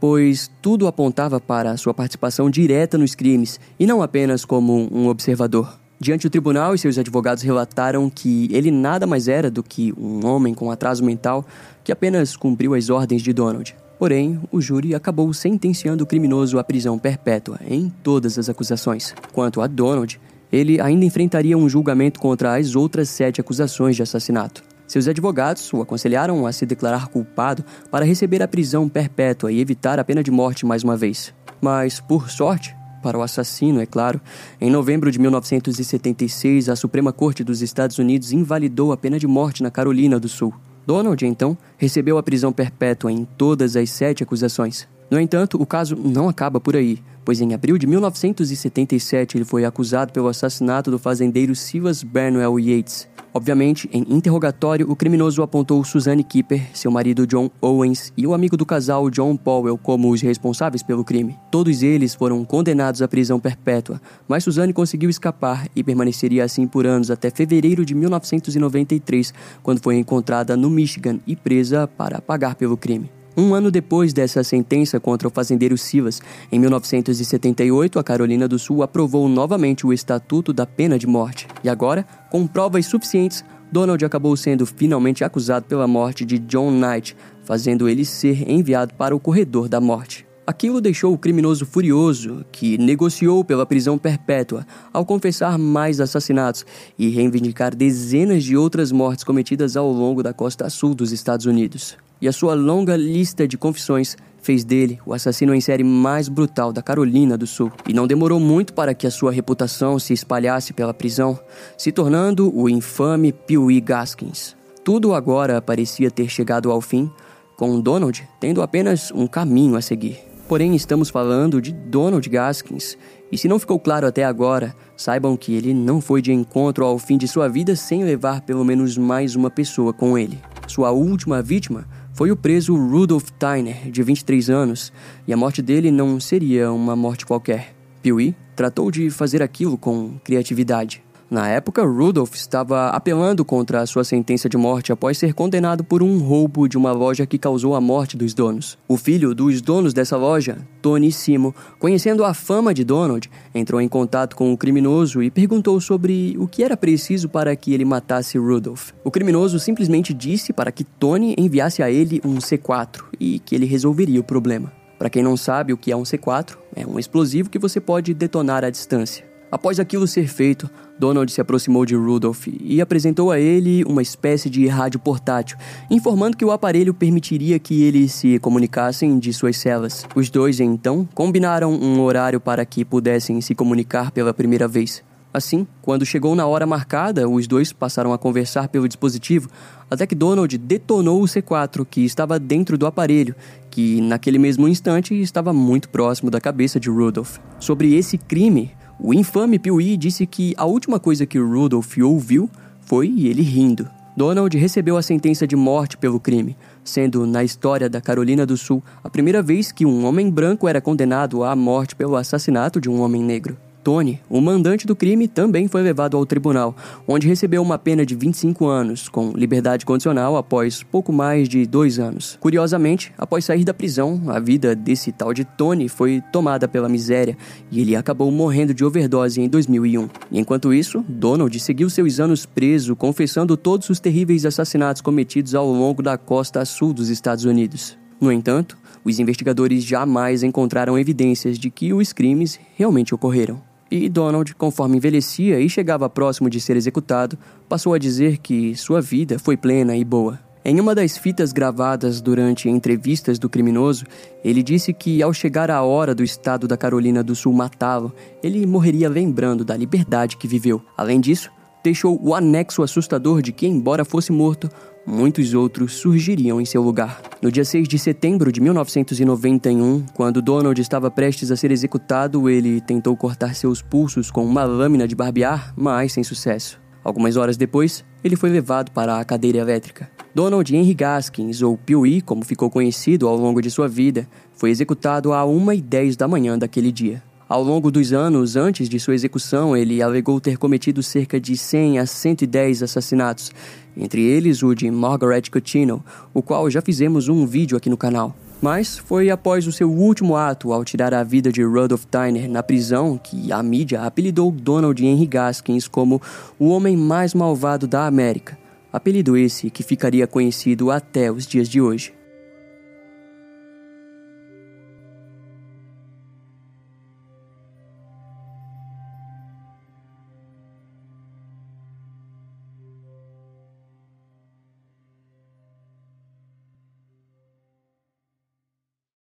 pois 0.00 0.50
tudo 0.60 0.86
apontava 0.86 1.40
para 1.40 1.76
sua 1.76 1.94
participação 1.94 2.50
direta 2.50 2.98
nos 2.98 3.14
crimes 3.14 3.58
e 3.78 3.86
não 3.86 4.02
apenas 4.02 4.44
como 4.44 4.88
um 4.92 5.08
observador. 5.08 5.78
Diante 6.00 6.28
do 6.28 6.30
tribunal 6.30 6.78
seus 6.78 6.96
advogados 6.96 7.42
relataram 7.42 8.08
que 8.08 8.48
ele 8.52 8.70
nada 8.70 9.04
mais 9.04 9.26
era 9.26 9.50
do 9.50 9.64
que 9.64 9.92
um 9.98 10.24
homem 10.24 10.54
com 10.54 10.70
atraso 10.70 11.04
mental 11.04 11.44
que 11.82 11.90
apenas 11.90 12.36
cumpriu 12.36 12.74
as 12.74 12.88
ordens 12.88 13.20
de 13.20 13.32
Donald. 13.32 13.74
Porém, 13.98 14.40
o 14.52 14.60
júri 14.60 14.94
acabou 14.94 15.32
sentenciando 15.34 16.04
o 16.04 16.06
criminoso 16.06 16.56
à 16.56 16.62
prisão 16.62 16.96
perpétua 16.96 17.58
em 17.68 17.92
todas 18.02 18.38
as 18.38 18.48
acusações. 18.48 19.12
Quanto 19.32 19.60
a 19.60 19.66
Donald, 19.66 20.20
ele 20.52 20.80
ainda 20.80 21.04
enfrentaria 21.04 21.58
um 21.58 21.68
julgamento 21.68 22.20
contra 22.20 22.56
as 22.56 22.76
outras 22.76 23.08
sete 23.08 23.40
acusações 23.40 23.96
de 23.96 24.02
assassinato. 24.02 24.62
Seus 24.86 25.08
advogados 25.08 25.70
o 25.72 25.82
aconselharam 25.82 26.46
a 26.46 26.52
se 26.52 26.64
declarar 26.64 27.08
culpado 27.08 27.64
para 27.90 28.04
receber 28.04 28.40
a 28.40 28.48
prisão 28.48 28.88
perpétua 28.88 29.50
e 29.50 29.60
evitar 29.60 29.98
a 29.98 30.04
pena 30.04 30.22
de 30.22 30.30
morte 30.30 30.64
mais 30.64 30.84
uma 30.84 30.96
vez. 30.96 31.34
Mas, 31.60 32.00
por 32.00 32.30
sorte, 32.30 32.74
para 33.02 33.18
o 33.18 33.22
assassino, 33.22 33.80
é 33.80 33.86
claro. 33.86 34.20
Em 34.60 34.70
novembro 34.70 35.10
de 35.10 35.18
1976, 35.18 36.68
a 36.68 36.76
Suprema 36.76 37.12
Corte 37.12 37.44
dos 37.44 37.62
Estados 37.62 37.98
Unidos 37.98 38.32
invalidou 38.32 38.92
a 38.92 38.96
pena 38.96 39.18
de 39.18 39.26
morte 39.26 39.62
na 39.62 39.70
Carolina 39.70 40.18
do 40.18 40.28
Sul. 40.28 40.54
Donald, 40.86 41.24
então, 41.24 41.56
recebeu 41.76 42.16
a 42.18 42.22
prisão 42.22 42.52
perpétua 42.52 43.12
em 43.12 43.24
todas 43.36 43.76
as 43.76 43.90
sete 43.90 44.22
acusações. 44.22 44.88
No 45.10 45.18
entanto, 45.18 45.60
o 45.60 45.64
caso 45.64 45.96
não 45.96 46.28
acaba 46.28 46.60
por 46.60 46.76
aí, 46.76 46.98
pois 47.24 47.40
em 47.40 47.54
abril 47.54 47.78
de 47.78 47.86
1977 47.86 49.38
ele 49.38 49.44
foi 49.44 49.64
acusado 49.64 50.12
pelo 50.12 50.28
assassinato 50.28 50.90
do 50.90 50.98
fazendeiro 50.98 51.54
Silas 51.54 52.02
Bernwell 52.02 52.60
Yates. 52.60 53.08
Obviamente, 53.32 53.88
em 53.92 54.04
interrogatório, 54.08 54.90
o 54.90 54.96
criminoso 54.96 55.42
apontou 55.42 55.84
Suzanne 55.84 56.24
Kipper, 56.24 56.60
seu 56.74 56.90
marido 56.90 57.26
John 57.26 57.50
Owens 57.60 58.12
e 58.16 58.26
o 58.26 58.34
amigo 58.34 58.56
do 58.56 58.66
casal 58.66 59.08
John 59.10 59.36
Powell 59.36 59.78
como 59.78 60.10
os 60.10 60.20
responsáveis 60.20 60.82
pelo 60.82 61.04
crime. 61.04 61.36
Todos 61.50 61.82
eles 61.82 62.14
foram 62.14 62.44
condenados 62.44 63.00
à 63.00 63.08
prisão 63.08 63.38
perpétua, 63.38 64.00
mas 64.26 64.44
Suzanne 64.44 64.72
conseguiu 64.72 65.08
escapar 65.08 65.68
e 65.76 65.84
permaneceria 65.84 66.44
assim 66.44 66.66
por 66.66 66.86
anos 66.86 67.10
até 67.10 67.30
fevereiro 67.30 67.84
de 67.84 67.94
1993, 67.94 69.32
quando 69.62 69.82
foi 69.82 69.96
encontrada 69.96 70.56
no 70.56 70.68
Michigan 70.68 71.18
e 71.26 71.36
presa 71.36 71.86
para 71.86 72.20
pagar 72.20 72.54
pelo 72.54 72.76
crime. 72.76 73.17
Um 73.40 73.54
ano 73.54 73.70
depois 73.70 74.12
dessa 74.12 74.42
sentença 74.42 74.98
contra 74.98 75.28
o 75.28 75.30
fazendeiro 75.30 75.78
Silas, 75.78 76.20
em 76.50 76.58
1978, 76.58 77.96
a 77.96 78.02
Carolina 78.02 78.48
do 78.48 78.58
Sul 78.58 78.82
aprovou 78.82 79.28
novamente 79.28 79.86
o 79.86 79.92
Estatuto 79.92 80.52
da 80.52 80.66
Pena 80.66 80.98
de 80.98 81.06
Morte. 81.06 81.46
E 81.62 81.68
agora, 81.68 82.04
com 82.32 82.48
provas 82.48 82.86
suficientes, 82.86 83.44
Donald 83.70 84.04
acabou 84.04 84.36
sendo 84.36 84.66
finalmente 84.66 85.22
acusado 85.22 85.66
pela 85.66 85.86
morte 85.86 86.24
de 86.24 86.36
John 86.36 86.72
Knight, 86.72 87.16
fazendo 87.44 87.88
ele 87.88 88.04
ser 88.04 88.50
enviado 88.50 88.94
para 88.94 89.14
o 89.14 89.20
corredor 89.20 89.68
da 89.68 89.80
morte. 89.80 90.26
Aquilo 90.44 90.80
deixou 90.80 91.14
o 91.14 91.18
criminoso 91.18 91.64
furioso, 91.64 92.44
que 92.50 92.76
negociou 92.76 93.44
pela 93.44 93.64
prisão 93.64 93.96
perpétua 93.96 94.66
ao 94.92 95.06
confessar 95.06 95.56
mais 95.56 96.00
assassinatos 96.00 96.66
e 96.98 97.08
reivindicar 97.08 97.72
dezenas 97.72 98.42
de 98.42 98.56
outras 98.56 98.90
mortes 98.90 99.22
cometidas 99.22 99.76
ao 99.76 99.92
longo 99.92 100.24
da 100.24 100.32
costa 100.32 100.68
sul 100.68 100.92
dos 100.92 101.12
Estados 101.12 101.46
Unidos 101.46 101.96
e 102.20 102.28
a 102.28 102.32
sua 102.32 102.54
longa 102.54 102.96
lista 102.96 103.46
de 103.46 103.56
confissões 103.56 104.16
fez 104.40 104.64
dele 104.64 104.98
o 105.04 105.12
assassino 105.12 105.54
em 105.54 105.60
série 105.60 105.84
mais 105.84 106.28
brutal 106.28 106.72
da 106.72 106.82
Carolina 106.82 107.36
do 107.36 107.46
Sul. 107.46 107.70
E 107.88 107.92
não 107.92 108.06
demorou 108.06 108.40
muito 108.40 108.72
para 108.72 108.94
que 108.94 109.06
a 109.06 109.10
sua 109.10 109.32
reputação 109.32 109.98
se 109.98 110.12
espalhasse 110.12 110.72
pela 110.72 110.94
prisão, 110.94 111.38
se 111.76 111.92
tornando 111.92 112.50
o 112.56 112.68
infame 112.68 113.32
Pee 113.32 113.80
Gaskins. 113.80 114.56
Tudo 114.84 115.12
agora 115.12 115.60
parecia 115.60 116.10
ter 116.10 116.28
chegado 116.28 116.70
ao 116.70 116.80
fim, 116.80 117.10
com 117.56 117.80
Donald 117.80 118.26
tendo 118.40 118.62
apenas 118.62 119.10
um 119.12 119.26
caminho 119.26 119.76
a 119.76 119.82
seguir. 119.82 120.18
Porém, 120.48 120.74
estamos 120.74 121.10
falando 121.10 121.60
de 121.60 121.72
Donald 121.72 122.26
Gaskins, 122.26 122.96
e 123.30 123.36
se 123.36 123.46
não 123.46 123.58
ficou 123.58 123.78
claro 123.78 124.06
até 124.06 124.24
agora, 124.24 124.74
saibam 124.96 125.36
que 125.36 125.54
ele 125.54 125.74
não 125.74 126.00
foi 126.00 126.22
de 126.22 126.32
encontro 126.32 126.86
ao 126.86 126.98
fim 126.98 127.18
de 127.18 127.28
sua 127.28 127.48
vida 127.48 127.76
sem 127.76 128.02
levar 128.02 128.40
pelo 128.40 128.64
menos 128.64 128.96
mais 128.96 129.36
uma 129.36 129.50
pessoa 129.50 129.92
com 129.92 130.16
ele. 130.16 130.38
Sua 130.66 130.90
última 130.90 131.42
vítima 131.42 131.86
foi 132.18 132.32
o 132.32 132.36
preso 132.36 132.74
Rudolf 132.74 133.30
Tyner, 133.38 133.92
de 133.92 134.02
23 134.02 134.50
anos, 134.50 134.92
e 135.24 135.32
a 135.32 135.36
morte 135.36 135.62
dele 135.62 135.88
não 135.92 136.18
seria 136.18 136.72
uma 136.72 136.96
morte 136.96 137.24
qualquer. 137.24 137.76
Pee 138.02 138.34
tratou 138.56 138.90
de 138.90 139.08
fazer 139.08 139.40
aquilo 139.40 139.78
com 139.78 140.18
criatividade. 140.24 141.00
Na 141.30 141.46
época, 141.46 141.84
Rudolph 141.84 142.34
estava 142.34 142.88
apelando 142.88 143.44
contra 143.44 143.82
a 143.82 143.86
sua 143.86 144.02
sentença 144.02 144.48
de 144.48 144.56
morte 144.56 144.92
após 144.92 145.18
ser 145.18 145.34
condenado 145.34 145.84
por 145.84 146.02
um 146.02 146.18
roubo 146.18 146.66
de 146.66 146.78
uma 146.78 146.90
loja 146.90 147.26
que 147.26 147.36
causou 147.36 147.74
a 147.74 147.80
morte 147.82 148.16
dos 148.16 148.32
donos. 148.32 148.78
O 148.88 148.96
filho 148.96 149.34
dos 149.34 149.60
donos 149.60 149.92
dessa 149.92 150.16
loja, 150.16 150.56
Tony 150.80 151.12
Simo, 151.12 151.54
conhecendo 151.78 152.24
a 152.24 152.32
fama 152.32 152.72
de 152.72 152.82
Donald, 152.82 153.30
entrou 153.54 153.78
em 153.78 153.88
contato 153.88 154.34
com 154.34 154.54
o 154.54 154.56
criminoso 154.56 155.22
e 155.22 155.30
perguntou 155.30 155.78
sobre 155.82 156.34
o 156.38 156.48
que 156.48 156.64
era 156.64 156.78
preciso 156.78 157.28
para 157.28 157.54
que 157.54 157.74
ele 157.74 157.84
matasse 157.84 158.38
Rudolph. 158.38 158.92
O 159.04 159.10
criminoso 159.10 159.60
simplesmente 159.60 160.14
disse 160.14 160.50
para 160.50 160.72
que 160.72 160.82
Tony 160.82 161.34
enviasse 161.36 161.82
a 161.82 161.90
ele 161.90 162.22
um 162.24 162.36
C4 162.36 163.02
e 163.20 163.38
que 163.38 163.54
ele 163.54 163.66
resolveria 163.66 164.20
o 164.20 164.24
problema. 164.24 164.72
Para 164.98 165.10
quem 165.10 165.22
não 165.22 165.36
sabe 165.36 165.74
o 165.74 165.76
que 165.76 165.92
é 165.92 165.96
um 165.96 166.04
C4, 166.04 166.56
é 166.74 166.86
um 166.86 166.98
explosivo 166.98 167.50
que 167.50 167.58
você 167.58 167.80
pode 167.80 168.14
detonar 168.14 168.64
à 168.64 168.70
distância. 168.70 169.27
Após 169.50 169.80
aquilo 169.80 170.06
ser 170.06 170.28
feito, 170.28 170.68
Donald 170.98 171.32
se 171.32 171.40
aproximou 171.40 171.86
de 171.86 171.94
Rudolph 171.94 172.48
e 172.60 172.80
apresentou 172.80 173.30
a 173.30 173.38
ele 173.38 173.82
uma 173.84 174.02
espécie 174.02 174.50
de 174.50 174.66
rádio 174.66 175.00
portátil, 175.00 175.56
informando 175.90 176.36
que 176.36 176.44
o 176.44 176.50
aparelho 176.50 176.92
permitiria 176.92 177.58
que 177.58 177.82
eles 177.82 178.12
se 178.12 178.38
comunicassem 178.40 179.18
de 179.18 179.32
suas 179.32 179.56
celas. 179.56 180.06
Os 180.14 180.28
dois, 180.28 180.60
então, 180.60 181.08
combinaram 181.14 181.72
um 181.72 182.00
horário 182.00 182.40
para 182.40 182.64
que 182.66 182.84
pudessem 182.84 183.40
se 183.40 183.54
comunicar 183.54 184.10
pela 184.10 184.34
primeira 184.34 184.68
vez. 184.68 185.02
Assim, 185.32 185.66
quando 185.82 186.06
chegou 186.06 186.34
na 186.34 186.46
hora 186.46 186.66
marcada, 186.66 187.28
os 187.28 187.46
dois 187.46 187.72
passaram 187.72 188.12
a 188.12 188.18
conversar 188.18 188.68
pelo 188.68 188.88
dispositivo, 188.88 189.48
até 189.90 190.06
que 190.06 190.14
Donald 190.14 190.56
detonou 190.58 191.22
o 191.22 191.26
C4 191.26 191.86
que 191.88 192.04
estava 192.04 192.38
dentro 192.38 192.76
do 192.76 192.86
aparelho, 192.86 193.34
que 193.70 194.00
naquele 194.00 194.38
mesmo 194.38 194.66
instante 194.66 195.18
estava 195.20 195.52
muito 195.52 195.88
próximo 195.90 196.30
da 196.30 196.40
cabeça 196.40 196.80
de 196.80 196.90
Rudolph. 196.90 197.38
Sobre 197.58 197.94
esse 197.94 198.16
crime, 198.16 198.72
o 199.00 199.14
infame 199.14 199.58
Pee 199.58 199.96
disse 199.96 200.26
que 200.26 200.54
a 200.56 200.64
última 200.64 200.98
coisa 200.98 201.24
que 201.24 201.38
Rudolph 201.38 201.96
ouviu 201.98 202.50
foi 202.80 203.06
ele 203.20 203.42
rindo. 203.42 203.88
Donald 204.16 204.56
recebeu 204.58 204.96
a 204.96 205.02
sentença 205.02 205.46
de 205.46 205.54
morte 205.54 205.96
pelo 205.96 206.18
crime, 206.18 206.56
sendo, 206.82 207.24
na 207.24 207.44
história 207.44 207.88
da 207.88 208.00
Carolina 208.00 208.44
do 208.44 208.56
Sul, 208.56 208.82
a 209.04 209.08
primeira 209.08 209.40
vez 209.40 209.70
que 209.70 209.86
um 209.86 210.04
homem 210.04 210.28
branco 210.28 210.66
era 210.66 210.80
condenado 210.80 211.44
à 211.44 211.54
morte 211.54 211.94
pelo 211.94 212.16
assassinato 212.16 212.80
de 212.80 212.90
um 212.90 213.00
homem 213.00 213.22
negro. 213.22 213.56
Tony, 213.82 214.20
o 214.28 214.40
mandante 214.40 214.86
do 214.86 214.94
crime, 214.94 215.26
também 215.26 215.68
foi 215.68 215.82
levado 215.82 216.16
ao 216.16 216.26
tribunal, 216.26 216.76
onde 217.06 217.28
recebeu 217.28 217.62
uma 217.62 217.78
pena 217.78 218.04
de 218.04 218.14
25 218.14 218.66
anos, 218.66 219.08
com 219.08 219.32
liberdade 219.32 219.86
condicional 219.86 220.36
após 220.36 220.82
pouco 220.82 221.12
mais 221.12 221.48
de 221.48 221.66
dois 221.66 221.98
anos. 221.98 222.36
Curiosamente, 222.40 223.12
após 223.16 223.44
sair 223.44 223.64
da 223.64 223.72
prisão, 223.72 224.22
a 224.28 224.38
vida 224.38 224.74
desse 224.74 225.12
tal 225.12 225.32
de 225.32 225.44
Tony 225.44 225.88
foi 225.88 226.22
tomada 226.32 226.68
pela 226.68 226.88
miséria 226.88 227.36
e 227.70 227.80
ele 227.80 227.96
acabou 227.96 228.30
morrendo 228.30 228.74
de 228.74 228.84
overdose 228.84 229.40
em 229.40 229.48
2001. 229.48 230.08
E 230.30 230.38
enquanto 230.38 230.72
isso, 230.72 231.04
Donald 231.08 231.58
seguiu 231.60 231.88
seus 231.88 232.20
anos 232.20 232.44
preso, 232.44 232.94
confessando 232.94 233.56
todos 233.56 233.88
os 233.88 234.00
terríveis 234.00 234.44
assassinatos 234.44 235.02
cometidos 235.02 235.54
ao 235.54 235.70
longo 235.70 236.02
da 236.02 236.18
costa 236.18 236.64
sul 236.64 236.92
dos 236.92 237.08
Estados 237.08 237.44
Unidos. 237.44 237.96
No 238.20 238.32
entanto, 238.32 238.76
os 239.04 239.18
investigadores 239.18 239.84
jamais 239.84 240.42
encontraram 240.42 240.98
evidências 240.98 241.58
de 241.58 241.70
que 241.70 241.92
os 241.92 242.12
crimes 242.12 242.58
realmente 242.76 243.14
ocorreram. 243.14 243.67
E 243.90 244.08
Donald, 244.08 244.54
conforme 244.54 244.98
envelhecia 244.98 245.60
e 245.60 245.68
chegava 245.68 246.10
próximo 246.10 246.50
de 246.50 246.60
ser 246.60 246.76
executado, 246.76 247.38
passou 247.68 247.94
a 247.94 247.98
dizer 247.98 248.38
que 248.38 248.76
sua 248.76 249.00
vida 249.00 249.38
foi 249.38 249.56
plena 249.56 249.96
e 249.96 250.04
boa. 250.04 250.38
Em 250.64 250.78
uma 250.78 250.94
das 250.94 251.16
fitas 251.16 251.52
gravadas 251.52 252.20
durante 252.20 252.68
entrevistas 252.68 253.38
do 253.38 253.48
criminoso, 253.48 254.04
ele 254.44 254.62
disse 254.62 254.92
que 254.92 255.22
ao 255.22 255.32
chegar 255.32 255.70
a 255.70 255.82
hora 255.82 256.14
do 256.14 256.22
estado 256.22 256.68
da 256.68 256.76
Carolina 256.76 257.22
do 257.22 257.34
Sul 257.34 257.54
matá-lo, 257.54 258.12
ele 258.42 258.66
morreria 258.66 259.08
lembrando 259.08 259.64
da 259.64 259.74
liberdade 259.74 260.36
que 260.36 260.46
viveu. 260.46 260.82
Além 260.94 261.20
disso, 261.20 261.50
deixou 261.82 262.18
o 262.22 262.34
anexo 262.34 262.82
assustador 262.82 263.42
de 263.42 263.52
que, 263.52 263.66
embora 263.66 264.04
fosse 264.04 264.32
morto, 264.32 264.68
muitos 265.06 265.54
outros 265.54 265.94
surgiriam 265.94 266.60
em 266.60 266.64
seu 266.64 266.82
lugar. 266.82 267.22
No 267.40 267.50
dia 267.50 267.64
6 267.64 267.88
de 267.88 267.98
setembro 267.98 268.52
de 268.52 268.60
1991, 268.60 270.04
quando 270.14 270.42
Donald 270.42 270.80
estava 270.80 271.10
prestes 271.10 271.50
a 271.50 271.56
ser 271.56 271.70
executado, 271.70 272.48
ele 272.48 272.80
tentou 272.80 273.16
cortar 273.16 273.54
seus 273.54 273.80
pulsos 273.80 274.30
com 274.30 274.44
uma 274.44 274.64
lâmina 274.64 275.08
de 275.08 275.16
barbear, 275.16 275.72
mas 275.76 276.12
sem 276.12 276.22
sucesso. 276.22 276.80
Algumas 277.02 277.36
horas 277.36 277.56
depois, 277.56 278.04
ele 278.22 278.36
foi 278.36 278.50
levado 278.50 278.90
para 278.90 279.18
a 279.18 279.24
cadeira 279.24 279.58
elétrica. 279.58 280.10
Donald 280.34 280.74
Henry 280.74 280.94
Gaskins, 280.94 281.62
ou 281.62 281.76
Pee 281.76 282.20
como 282.20 282.44
ficou 282.44 282.70
conhecido 282.70 283.26
ao 283.26 283.36
longo 283.36 283.62
de 283.62 283.70
sua 283.70 283.88
vida, 283.88 284.28
foi 284.52 284.70
executado 284.70 285.32
a 285.32 285.42
1h10 285.42 286.16
da 286.16 286.28
manhã 286.28 286.58
daquele 286.58 286.92
dia. 286.92 287.22
Ao 287.48 287.62
longo 287.62 287.90
dos 287.90 288.12
anos 288.12 288.56
antes 288.56 288.90
de 288.90 289.00
sua 289.00 289.14
execução, 289.14 289.74
ele 289.74 290.02
alegou 290.02 290.38
ter 290.38 290.58
cometido 290.58 291.02
cerca 291.02 291.40
de 291.40 291.56
100 291.56 291.98
a 291.98 292.04
110 292.04 292.82
assassinatos, 292.82 293.50
entre 293.96 294.22
eles 294.22 294.62
o 294.62 294.74
de 294.74 294.90
Margaret 294.90 295.44
Coutinho, 295.50 296.04
o 296.34 296.42
qual 296.42 296.68
já 296.68 296.82
fizemos 296.82 297.26
um 297.26 297.46
vídeo 297.46 297.74
aqui 297.74 297.88
no 297.88 297.96
canal. 297.96 298.36
Mas 298.60 298.98
foi 298.98 299.30
após 299.30 299.66
o 299.66 299.72
seu 299.72 299.90
último 299.90 300.36
ato 300.36 300.74
ao 300.74 300.84
tirar 300.84 301.14
a 301.14 301.24
vida 301.24 301.50
de 301.50 301.62
Rudolph 301.62 302.04
Tyner 302.04 302.50
na 302.50 302.62
prisão 302.62 303.16
que 303.16 303.50
a 303.50 303.62
mídia 303.62 304.02
apelidou 304.02 304.50
Donald 304.50 305.02
Henry 305.02 305.26
Gaskins 305.26 305.88
como 305.88 306.20
o 306.58 306.68
homem 306.68 306.98
mais 306.98 307.32
malvado 307.32 307.86
da 307.86 308.06
América, 308.06 308.58
apelido 308.92 309.38
esse 309.38 309.70
que 309.70 309.82
ficaria 309.82 310.26
conhecido 310.26 310.90
até 310.90 311.32
os 311.32 311.46
dias 311.46 311.66
de 311.66 311.80
hoje. 311.80 312.17